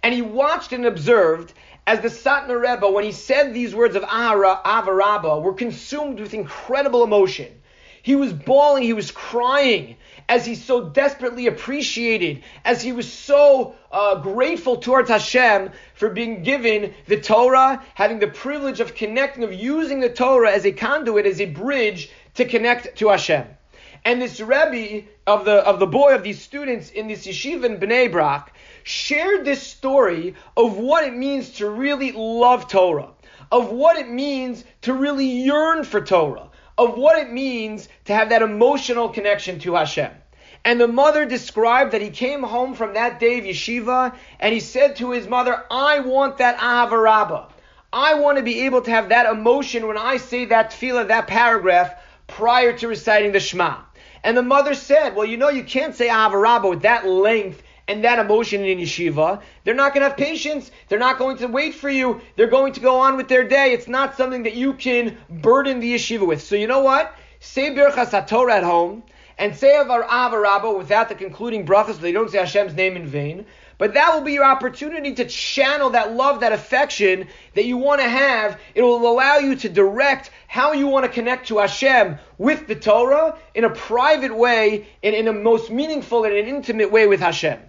And 0.04 0.14
he 0.14 0.22
watched 0.22 0.74
and 0.74 0.86
observed 0.86 1.54
as 1.88 2.02
the 2.02 2.10
Satmar 2.10 2.60
Rebbe, 2.60 2.92
when 2.92 3.06
he 3.06 3.14
said 3.14 3.54
these 3.54 3.74
words 3.74 3.96
of 3.96 4.04
Ahavarabba, 4.04 5.42
were 5.42 5.54
consumed 5.54 6.20
with 6.20 6.34
incredible 6.34 7.06
emotion. 7.06 7.61
He 8.04 8.16
was 8.16 8.34
bawling, 8.34 8.84
he 8.84 8.94
was 8.94 9.12
crying, 9.12 9.98
as 10.28 10.46
he 10.46 10.56
so 10.56 10.90
desperately 10.90 11.48
appreciated, 11.48 12.44
as 12.66 12.82
he 12.82 12.94
was 12.94 13.12
so 13.12 13.76
uh, 13.92 14.16
grateful 14.16 14.78
towards 14.78 15.10
Hashem 15.10 15.72
for 15.94 16.10
being 16.10 16.42
given 16.42 16.94
the 17.08 17.20
Torah, 17.20 17.84
having 17.94 18.20
the 18.20 18.28
privilege 18.28 18.80
of 18.80 18.96
connecting, 18.96 19.44
of 19.44 19.54
using 19.54 20.00
the 20.00 20.10
Torah 20.10 20.52
as 20.52 20.66
a 20.66 20.72
conduit, 20.72 21.26
as 21.26 21.42
a 21.42 21.46
bridge 21.46 22.10
to 22.36 22.46
connect 22.46 22.98
to 22.98 23.10
Hashem. 23.10 23.46
And 24.04 24.22
this 24.22 24.40
Rebbe 24.40 25.08
of 25.28 25.46
the 25.46 25.58
of 25.58 25.80
the 25.80 25.86
boy 25.86 26.16
of 26.16 26.24
these 26.24 26.42
students 26.42 26.90
in 26.90 27.08
this 27.08 27.28
yeshiva 27.28 27.66
in 27.66 27.78
Bnei 27.78 28.12
Brak 28.12 28.52
shared 28.84 29.46
this 29.46 29.62
story 29.62 30.34
of 30.58 30.78
what 30.78 31.04
it 31.04 31.14
means 31.14 31.52
to 31.58 31.70
really 31.70 32.12
love 32.12 32.68
Torah, 32.68 33.10
of 33.52 33.70
what 33.70 33.98
it 33.98 34.10
means 34.10 34.64
to 34.82 34.94
really 34.94 35.28
yearn 35.28 35.84
for 35.84 36.02
Torah, 36.02 36.50
of 36.78 36.98
what 36.98 37.18
it 37.18 37.32
means 37.32 37.88
to 38.06 38.14
have 38.14 38.30
that 38.30 38.42
emotional 38.42 39.10
connection 39.10 39.60
to 39.60 39.76
Hashem. 39.76 40.12
And 40.64 40.80
the 40.80 40.88
mother 40.88 41.26
described 41.26 41.92
that 41.94 42.02
he 42.02 42.10
came 42.10 42.44
home 42.44 42.76
from 42.76 42.94
that 42.94 43.20
day 43.20 43.40
of 43.40 43.46
yeshiva 43.46 44.16
and 44.40 44.54
he 44.54 44.60
said 44.60 44.98
to 44.98 45.12
his 45.12 45.28
mother, 45.28 45.64
I 45.72 46.00
want 46.00 46.38
that 46.38 46.58
ahavarabba. 46.58 47.52
I 47.92 48.14
want 48.16 48.38
to 48.38 48.44
be 48.44 48.62
able 48.62 48.82
to 48.84 48.92
have 48.92 49.10
that 49.10 49.26
emotion 49.26 49.88
when 49.88 49.98
I 49.98 50.18
say 50.18 50.46
that 50.46 50.72
tefillah, 50.72 51.08
that 51.08 51.28
paragraph, 51.28 51.96
prior 52.28 52.78
to 52.78 52.88
reciting 52.88 53.32
the 53.32 53.40
Shema. 53.40 53.78
And 54.24 54.38
the 54.38 54.44
mother 54.44 54.76
said, 54.76 55.16
Well, 55.16 55.26
you 55.26 55.38
know, 55.38 55.50
you 55.50 55.64
can't 55.64 55.96
say 55.96 56.08
ahavarabba 56.08 56.70
with 56.70 56.82
that 56.84 57.06
length 57.06 57.64
and 57.92 58.06
that 58.06 58.20
emotion 58.20 58.64
in 58.64 58.80
yeshiva. 58.80 59.42
They're 59.64 59.74
not 59.74 59.94
going 59.94 60.04
to 60.04 60.10
have 60.10 60.18
patience. 60.18 60.72
They're 60.88 60.98
not 60.98 61.18
going 61.18 61.38
to 61.38 61.48
wait 61.48 61.76
for 61.76 61.90
you. 61.90 62.22
They're 62.38 62.48
going 62.48 62.74
to 62.74 62.80
go 62.80 63.02
on 63.02 63.18
with 63.18 63.28
their 63.28 63.46
day. 63.46 63.74
It's 63.74 63.90
not 63.90 64.16
something 64.16 64.44
that 64.44 64.56
you 64.56 64.74
can 64.74 65.18
burden 65.30 65.82
the 65.82 65.94
yeshiva 65.94 66.26
with. 66.26 66.42
So 66.42 66.56
you 66.56 66.68
know 66.68 66.80
what? 66.80 67.14
Say 67.42 67.72
Birchas 67.72 68.12
HaTorah 68.12 68.54
at 68.54 68.64
home 68.64 69.04
and 69.38 69.56
say 69.56 69.76
Avar 69.76 70.04
Ahavarabba 70.04 70.78
without 70.78 71.10
the 71.10 71.16
concluding 71.16 71.66
brachas, 71.66 71.96
so 71.96 72.02
they 72.02 72.12
don't 72.12 72.30
say 72.30 72.38
Hashem's 72.38 72.76
name 72.76 72.96
in 72.96 73.08
vain. 73.08 73.46
But 73.80 73.96
that 73.96 74.14
will 74.14 74.22
be 74.22 74.34
your 74.34 74.46
opportunity 74.46 75.16
to 75.16 75.26
channel 75.26 75.90
that 75.90 76.14
love, 76.14 76.42
that 76.42 76.52
affection 76.52 77.28
that 77.56 77.66
you 77.66 77.78
want 77.78 78.00
to 78.00 78.08
have. 78.08 78.60
It 78.76 78.84
will 78.84 79.12
allow 79.12 79.38
you 79.38 79.56
to 79.56 79.70
direct 79.70 80.30
how 80.48 80.74
you 80.74 80.86
want 80.86 81.06
to 81.06 81.12
connect 81.12 81.48
to 81.48 81.58
Hashem 81.58 82.20
with 82.38 82.68
the 82.68 82.76
Torah 82.76 83.36
in 83.56 83.64
a 83.64 83.72
private 83.72 84.36
way, 84.36 84.86
in, 85.02 85.16
in 85.16 85.28
a 85.28 85.34
most 85.34 85.72
meaningful 85.72 86.26
and 86.26 86.36
an 86.36 86.46
intimate 86.46 86.92
way 86.92 87.08
with 87.08 87.22
Hashem. 87.22 87.60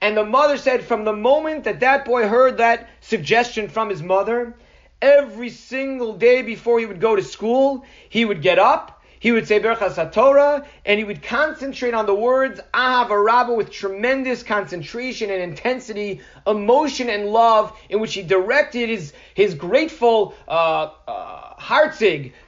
And 0.00 0.16
the 0.16 0.24
mother 0.24 0.56
said, 0.56 0.84
from 0.84 1.04
the 1.04 1.12
moment 1.12 1.64
that 1.64 1.80
that 1.80 2.04
boy 2.04 2.26
heard 2.26 2.58
that 2.58 2.88
suggestion 3.00 3.68
from 3.68 3.90
his 3.90 4.02
mother, 4.02 4.54
every 5.02 5.50
single 5.50 6.14
day 6.14 6.42
before 6.42 6.78
he 6.78 6.86
would 6.86 7.00
go 7.00 7.16
to 7.16 7.22
school, 7.22 7.84
he 8.08 8.24
would 8.24 8.42
get 8.42 8.58
up 8.58 8.99
he 9.20 9.32
would 9.32 9.46
say 9.46 9.60
Berchas 9.60 10.12
Torah, 10.12 10.66
and 10.86 10.98
he 10.98 11.04
would 11.04 11.22
concentrate 11.22 11.92
on 11.92 12.06
the 12.06 12.14
words 12.14 12.58
Ahav 12.72 13.54
with 13.54 13.70
tremendous 13.70 14.42
concentration 14.42 15.30
and 15.30 15.42
intensity, 15.42 16.22
emotion 16.46 17.10
and 17.10 17.26
love, 17.26 17.78
in 17.90 18.00
which 18.00 18.14
he 18.14 18.22
directed 18.22 18.88
his, 18.88 19.12
his 19.34 19.54
grateful 19.54 20.34
uh, 20.48 20.90
uh, 21.06 21.54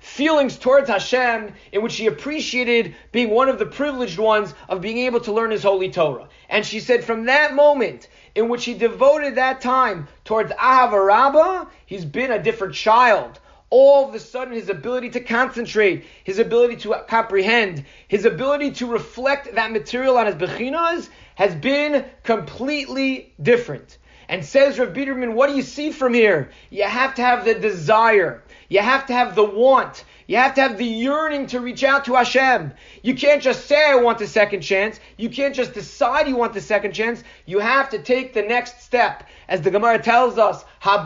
feelings 0.01 0.57
towards 0.57 0.89
Hashem, 0.89 1.53
in 1.73 1.83
which 1.83 1.97
he 1.97 2.07
appreciated 2.07 2.97
being 3.13 3.29
one 3.29 3.51
of 3.51 3.59
the 3.59 3.67
privileged 3.67 4.19
ones 4.19 4.55
of 4.71 4.81
being 4.81 4.99
able 4.99 5.21
to 5.21 5.33
learn 5.33 5.51
his 5.51 5.63
holy 5.63 5.91
Torah. 5.91 6.29
And 6.49 6.65
she 6.65 6.81
said, 6.81 7.05
from 7.05 7.27
that 7.27 7.55
moment 7.55 8.09
in 8.35 8.49
which 8.49 8.65
he 8.65 8.73
devoted 8.73 9.35
that 9.35 9.61
time 9.61 10.09
towards 10.25 10.51
Ahav 10.53 11.69
he's 11.85 12.07
been 12.07 12.33
a 12.33 12.43
different 12.43 12.75
child 12.75 13.39
all 13.73 14.07
of 14.07 14.15
a 14.15 14.21
sudden 14.21 14.53
his 14.53 14.69
ability 14.69 15.09
to 15.09 15.21
concentrate, 15.21 16.05
his 16.25 16.39
ability 16.39 16.77
to 16.77 16.95
comprehend, 17.09 17.87
his 18.07 18.27
ability 18.27 18.73
to 18.73 18.87
reflect 18.87 19.55
that 19.55 19.73
material 19.73 20.19
on 20.19 20.27
his 20.27 20.35
bechinas 20.35 21.09
has 21.37 21.55
been 21.55 22.05
completely 22.23 23.33
different. 23.41 23.97
And 24.29 24.45
says 24.45 24.79
Rav 24.79 24.91
Biderman, 24.91 25.33
what 25.33 25.49
do 25.49 25.57
you 25.57 25.63
see 25.63 25.91
from 25.91 26.13
here? 26.13 26.51
You 26.69 26.85
have 26.85 27.15
to 27.15 27.23
have 27.23 27.47
the 27.47 27.55
desire. 27.55 28.43
You 28.73 28.81
have 28.81 29.07
to 29.09 29.13
have 29.13 29.35
the 29.35 29.45
want. 29.45 30.03
You 30.27 30.39
have 30.39 30.55
to 30.55 30.63
have 30.63 30.79
the 30.79 30.87
yearning 30.87 31.49
to 31.49 31.61
reach 31.61 31.85
out 31.85 32.07
to 32.07 32.15
Hashem. 32.15 32.73
You 33.03 33.15
can't 33.15 33.43
just 33.43 33.67
say, 33.67 33.91
I 33.91 33.97
want 33.97 34.19
the 34.19 34.27
second 34.27 34.63
chance. 34.63 34.99
You 35.19 35.29
can't 35.29 35.55
just 35.55 35.75
decide 35.75 36.27
you 36.27 36.37
want 36.37 36.55
the 36.55 36.63
second 36.63 36.95
chance. 36.95 37.23
You 37.45 37.59
have 37.59 37.91
to 37.91 37.99
take 37.99 38.33
the 38.33 38.41
next 38.41 38.81
step. 38.81 39.29
As 39.47 39.61
the 39.61 39.71
Gemara 39.71 39.99
tells 39.99 40.39
us. 40.39 40.65
The 40.83 41.05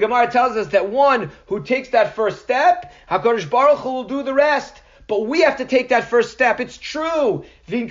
Gemara 0.00 0.30
tells 0.32 0.56
us 0.56 0.66
that 0.66 0.90
one 0.90 1.30
who 1.46 1.62
takes 1.62 1.90
that 1.90 2.16
first 2.16 2.42
step, 2.42 2.92
HaKadosh 3.08 3.48
Baruch 3.48 3.78
Hu 3.78 3.92
will 3.92 4.04
do 4.04 4.24
the 4.24 4.34
rest. 4.34 4.80
But 5.06 5.26
we 5.26 5.42
have 5.42 5.58
to 5.58 5.66
take 5.66 5.90
that 5.90 6.08
first 6.08 6.32
step. 6.32 6.60
It's 6.60 6.78
true. 6.78 7.44
We 7.68 7.82
are 7.82 7.88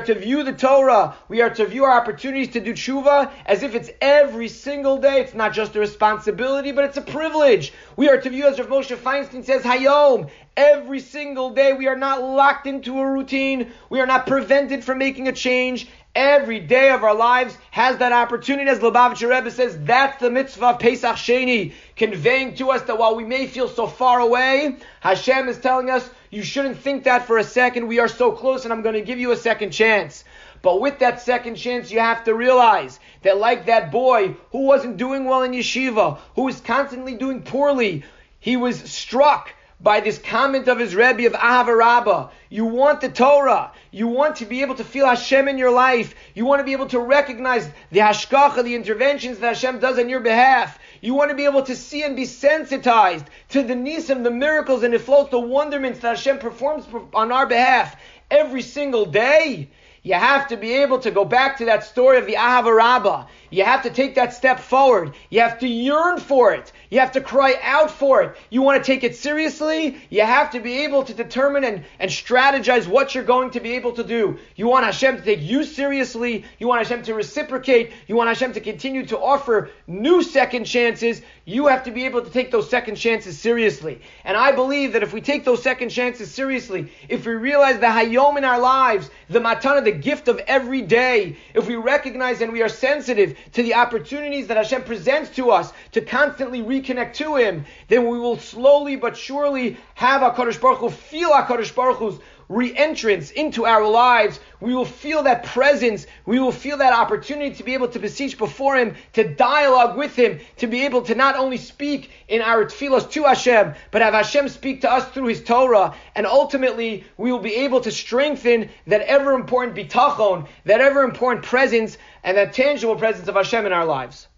to 0.00 0.14
view 0.14 0.42
the 0.42 0.52
Torah. 0.52 1.14
We 1.28 1.40
are 1.40 1.48
to 1.50 1.66
view 1.66 1.84
our 1.84 1.98
opportunities 1.98 2.52
to 2.54 2.60
do 2.60 2.74
tshuva 2.74 3.30
as 3.46 3.62
if 3.62 3.74
it's 3.74 3.90
every 4.00 4.48
single 4.48 4.98
day. 4.98 5.20
It's 5.20 5.34
not 5.34 5.54
just 5.54 5.76
a 5.76 5.80
responsibility, 5.80 6.72
but 6.72 6.84
it's 6.84 6.98
a 6.98 7.02
privilege. 7.02 7.72
We 7.96 8.10
are 8.10 8.20
to 8.20 8.28
view, 8.28 8.46
as 8.46 8.58
Rav 8.58 8.68
Moshe 8.68 8.94
Feinstein 8.96 9.44
says, 9.44 9.62
Hayom, 9.62 10.28
every 10.56 11.00
single 11.00 11.50
day. 11.50 11.72
We 11.72 11.88
are 11.88 11.96
not 11.96 12.22
locked 12.22 12.66
into 12.66 12.98
a 12.98 13.10
routine. 13.10 13.72
We 13.88 14.00
are 14.00 14.06
not 14.06 14.26
prevented 14.26 14.84
from 14.84 14.98
making 14.98 15.28
a 15.28 15.32
change. 15.32 15.88
Every 16.16 16.60
day 16.60 16.92
of 16.92 17.04
our 17.04 17.14
lives 17.14 17.58
has 17.70 17.98
that 17.98 18.10
opportunity. 18.10 18.70
As 18.70 18.78
Lubavitcher 18.78 19.28
Rebbe 19.28 19.50
says, 19.50 19.78
that's 19.82 20.18
the 20.18 20.30
mitzvah 20.30 20.68
of 20.68 20.78
Pesach 20.78 21.16
Sheni, 21.16 21.74
conveying 21.94 22.54
to 22.54 22.70
us 22.70 22.80
that 22.84 22.96
while 22.96 23.14
we 23.14 23.26
may 23.26 23.46
feel 23.46 23.68
so 23.68 23.86
far 23.86 24.20
away, 24.20 24.78
Hashem 25.00 25.46
is 25.46 25.58
telling 25.58 25.90
us, 25.90 26.08
you 26.30 26.42
shouldn't 26.42 26.78
think 26.78 27.04
that 27.04 27.26
for 27.26 27.36
a 27.36 27.44
second. 27.44 27.86
We 27.86 27.98
are 27.98 28.08
so 28.08 28.32
close 28.32 28.64
and 28.64 28.72
I'm 28.72 28.80
going 28.80 28.94
to 28.94 29.02
give 29.02 29.18
you 29.18 29.32
a 29.32 29.36
second 29.36 29.72
chance. 29.72 30.24
But 30.62 30.80
with 30.80 31.00
that 31.00 31.20
second 31.20 31.56
chance, 31.56 31.90
you 31.90 32.00
have 32.00 32.24
to 32.24 32.34
realize 32.34 32.98
that 33.20 33.36
like 33.36 33.66
that 33.66 33.92
boy 33.92 34.36
who 34.52 34.60
wasn't 34.60 34.96
doing 34.96 35.26
well 35.26 35.42
in 35.42 35.52
yeshiva, 35.52 36.18
who 36.34 36.44
was 36.44 36.62
constantly 36.62 37.16
doing 37.16 37.42
poorly, 37.42 38.04
he 38.40 38.56
was 38.56 38.78
struck 38.90 39.52
by 39.80 40.00
this 40.00 40.18
comment 40.18 40.68
of 40.68 40.78
his 40.78 40.94
Rebbe 40.94 41.26
of 41.26 41.34
Ahavarabba. 41.34 42.30
You 42.48 42.64
want 42.64 43.00
the 43.00 43.10
Torah. 43.10 43.72
You 43.90 44.06
want 44.08 44.36
to 44.36 44.46
be 44.46 44.62
able 44.62 44.74
to 44.76 44.84
feel 44.84 45.06
Hashem 45.06 45.48
in 45.48 45.58
your 45.58 45.70
life. 45.70 46.14
You 46.34 46.46
want 46.46 46.60
to 46.60 46.64
be 46.64 46.72
able 46.72 46.86
to 46.88 46.98
recognize 46.98 47.68
the 47.90 48.00
hashgacha, 48.00 48.64
the 48.64 48.74
interventions 48.74 49.38
that 49.38 49.48
Hashem 49.48 49.80
does 49.80 49.98
on 49.98 50.08
your 50.08 50.20
behalf. 50.20 50.78
You 51.02 51.14
want 51.14 51.30
to 51.30 51.36
be 51.36 51.44
able 51.44 51.62
to 51.64 51.76
see 51.76 52.02
and 52.02 52.16
be 52.16 52.24
sensitized 52.24 53.26
to 53.50 53.62
the 53.62 53.74
nisim, 53.74 54.24
the 54.24 54.30
miracles, 54.30 54.82
and 54.82 54.94
it 54.94 55.00
flows 55.02 55.28
the 55.30 55.40
wonderments 55.40 56.00
that 56.00 56.16
Hashem 56.16 56.38
performs 56.38 56.86
on 57.12 57.30
our 57.30 57.46
behalf 57.46 57.96
every 58.30 58.62
single 58.62 59.04
day. 59.04 59.68
You 60.02 60.14
have 60.14 60.48
to 60.48 60.56
be 60.56 60.72
able 60.72 61.00
to 61.00 61.10
go 61.10 61.24
back 61.24 61.58
to 61.58 61.64
that 61.64 61.82
story 61.82 62.18
of 62.18 62.26
the 62.26 62.34
Ahavarabba. 62.34 63.26
You 63.50 63.64
have 63.64 63.82
to 63.82 63.90
take 63.90 64.14
that 64.16 64.32
step 64.32 64.60
forward. 64.60 65.14
You 65.30 65.40
have 65.40 65.58
to 65.60 65.68
yearn 65.68 66.18
for 66.18 66.52
it. 66.52 66.72
You 66.90 67.00
have 67.00 67.12
to 67.12 67.20
cry 67.20 67.54
out 67.62 67.90
for 67.90 68.22
it. 68.22 68.36
You 68.50 68.62
want 68.62 68.82
to 68.82 68.86
take 68.86 69.04
it 69.04 69.16
seriously? 69.16 69.96
You 70.10 70.22
have 70.22 70.50
to 70.52 70.60
be 70.60 70.84
able 70.84 71.04
to 71.04 71.14
determine 71.14 71.64
and, 71.64 71.84
and 71.98 72.10
strategize 72.10 72.86
what 72.86 73.14
you're 73.14 73.24
going 73.24 73.50
to 73.50 73.60
be 73.60 73.74
able 73.74 73.92
to 73.92 74.04
do. 74.04 74.38
You 74.56 74.66
want 74.66 74.84
Hashem 74.84 75.16
to 75.16 75.22
take 75.22 75.40
you 75.40 75.64
seriously. 75.64 76.44
You 76.58 76.68
want 76.68 76.86
Hashem 76.86 77.04
to 77.04 77.14
reciprocate. 77.14 77.92
You 78.06 78.16
want 78.16 78.28
Hashem 78.28 78.52
to 78.54 78.60
continue 78.60 79.06
to 79.06 79.18
offer 79.18 79.70
new 79.86 80.22
second 80.22 80.64
chances. 80.64 81.22
You 81.44 81.66
have 81.68 81.84
to 81.84 81.90
be 81.90 82.04
able 82.04 82.22
to 82.22 82.30
take 82.30 82.50
those 82.50 82.68
second 82.68 82.96
chances 82.96 83.38
seriously. 83.38 84.00
And 84.24 84.36
I 84.36 84.52
believe 84.52 84.92
that 84.94 85.02
if 85.02 85.12
we 85.12 85.20
take 85.20 85.44
those 85.44 85.62
second 85.62 85.90
chances 85.90 86.30
seriously, 86.30 86.92
if 87.08 87.26
we 87.26 87.34
realize 87.34 87.78
the 87.78 87.86
hayom 87.86 88.36
in 88.36 88.44
our 88.44 88.58
lives, 88.58 89.10
the 89.28 89.38
matana, 89.40 89.84
the 89.84 89.92
gift 89.92 90.28
of 90.28 90.38
every 90.46 90.82
day, 90.82 91.36
if 91.54 91.66
we 91.66 91.76
recognize 91.76 92.40
and 92.40 92.52
we 92.52 92.62
are 92.62 92.68
sensitive 92.68 93.36
to 93.52 93.62
the 93.62 93.74
opportunities 93.74 94.48
that 94.48 94.56
Hashem 94.56 94.82
presents 94.82 95.30
to 95.36 95.50
us 95.50 95.72
to 95.92 96.00
constantly 96.00 96.62
reconnect 96.62 97.14
to 97.14 97.36
Him, 97.36 97.64
then 97.88 98.08
we 98.08 98.18
will 98.18 98.38
slowly 98.38 98.96
but 98.96 99.16
surely 99.16 99.76
have 99.94 100.22
HaKadosh 100.22 100.60
Baruch 100.60 100.78
Hu, 100.78 100.90
feel 100.90 101.30
HaKadosh 101.30 101.74
Baruch 101.74 101.98
Hu's 101.98 102.18
re-entrance 102.48 103.30
into 103.30 103.66
our 103.66 103.88
lives. 103.88 104.40
We 104.60 104.74
will 104.74 104.84
feel 104.84 105.24
that 105.24 105.44
presence. 105.44 106.06
We 106.24 106.38
will 106.38 106.52
feel 106.52 106.78
that 106.78 106.92
opportunity 106.92 107.54
to 107.56 107.64
be 107.64 107.74
able 107.74 107.88
to 107.88 107.98
beseech 107.98 108.38
before 108.38 108.76
Him, 108.76 108.94
to 109.14 109.24
dialogue 109.34 109.96
with 109.96 110.16
Him, 110.16 110.40
to 110.58 110.66
be 110.66 110.84
able 110.84 111.02
to 111.02 111.14
not 111.14 111.36
only 111.36 111.56
speak 111.56 112.10
in 112.28 112.42
our 112.42 112.64
tefillos 112.64 113.10
to 113.12 113.24
Hashem, 113.24 113.74
but 113.90 114.02
have 114.02 114.14
Hashem 114.14 114.48
speak 114.48 114.82
to 114.82 114.90
us 114.90 115.08
through 115.08 115.26
His 115.26 115.42
Torah. 115.42 115.94
And 116.14 116.26
ultimately, 116.26 117.04
we 117.16 117.32
will 117.32 117.40
be 117.40 117.54
able 117.56 117.80
to 117.82 117.90
strengthen 117.90 118.70
that 118.86 119.02
ever 119.02 119.32
important 119.32 119.76
bitachon, 119.76 120.46
that 120.64 120.80
ever 120.80 121.02
important 121.02 121.44
presence, 121.44 121.98
and 122.22 122.36
that 122.36 122.52
tangible 122.52 122.96
presence 122.96 123.28
of 123.28 123.34
Hashem 123.34 123.66
in 123.66 123.72
our 123.72 123.84
lives. 123.84 124.28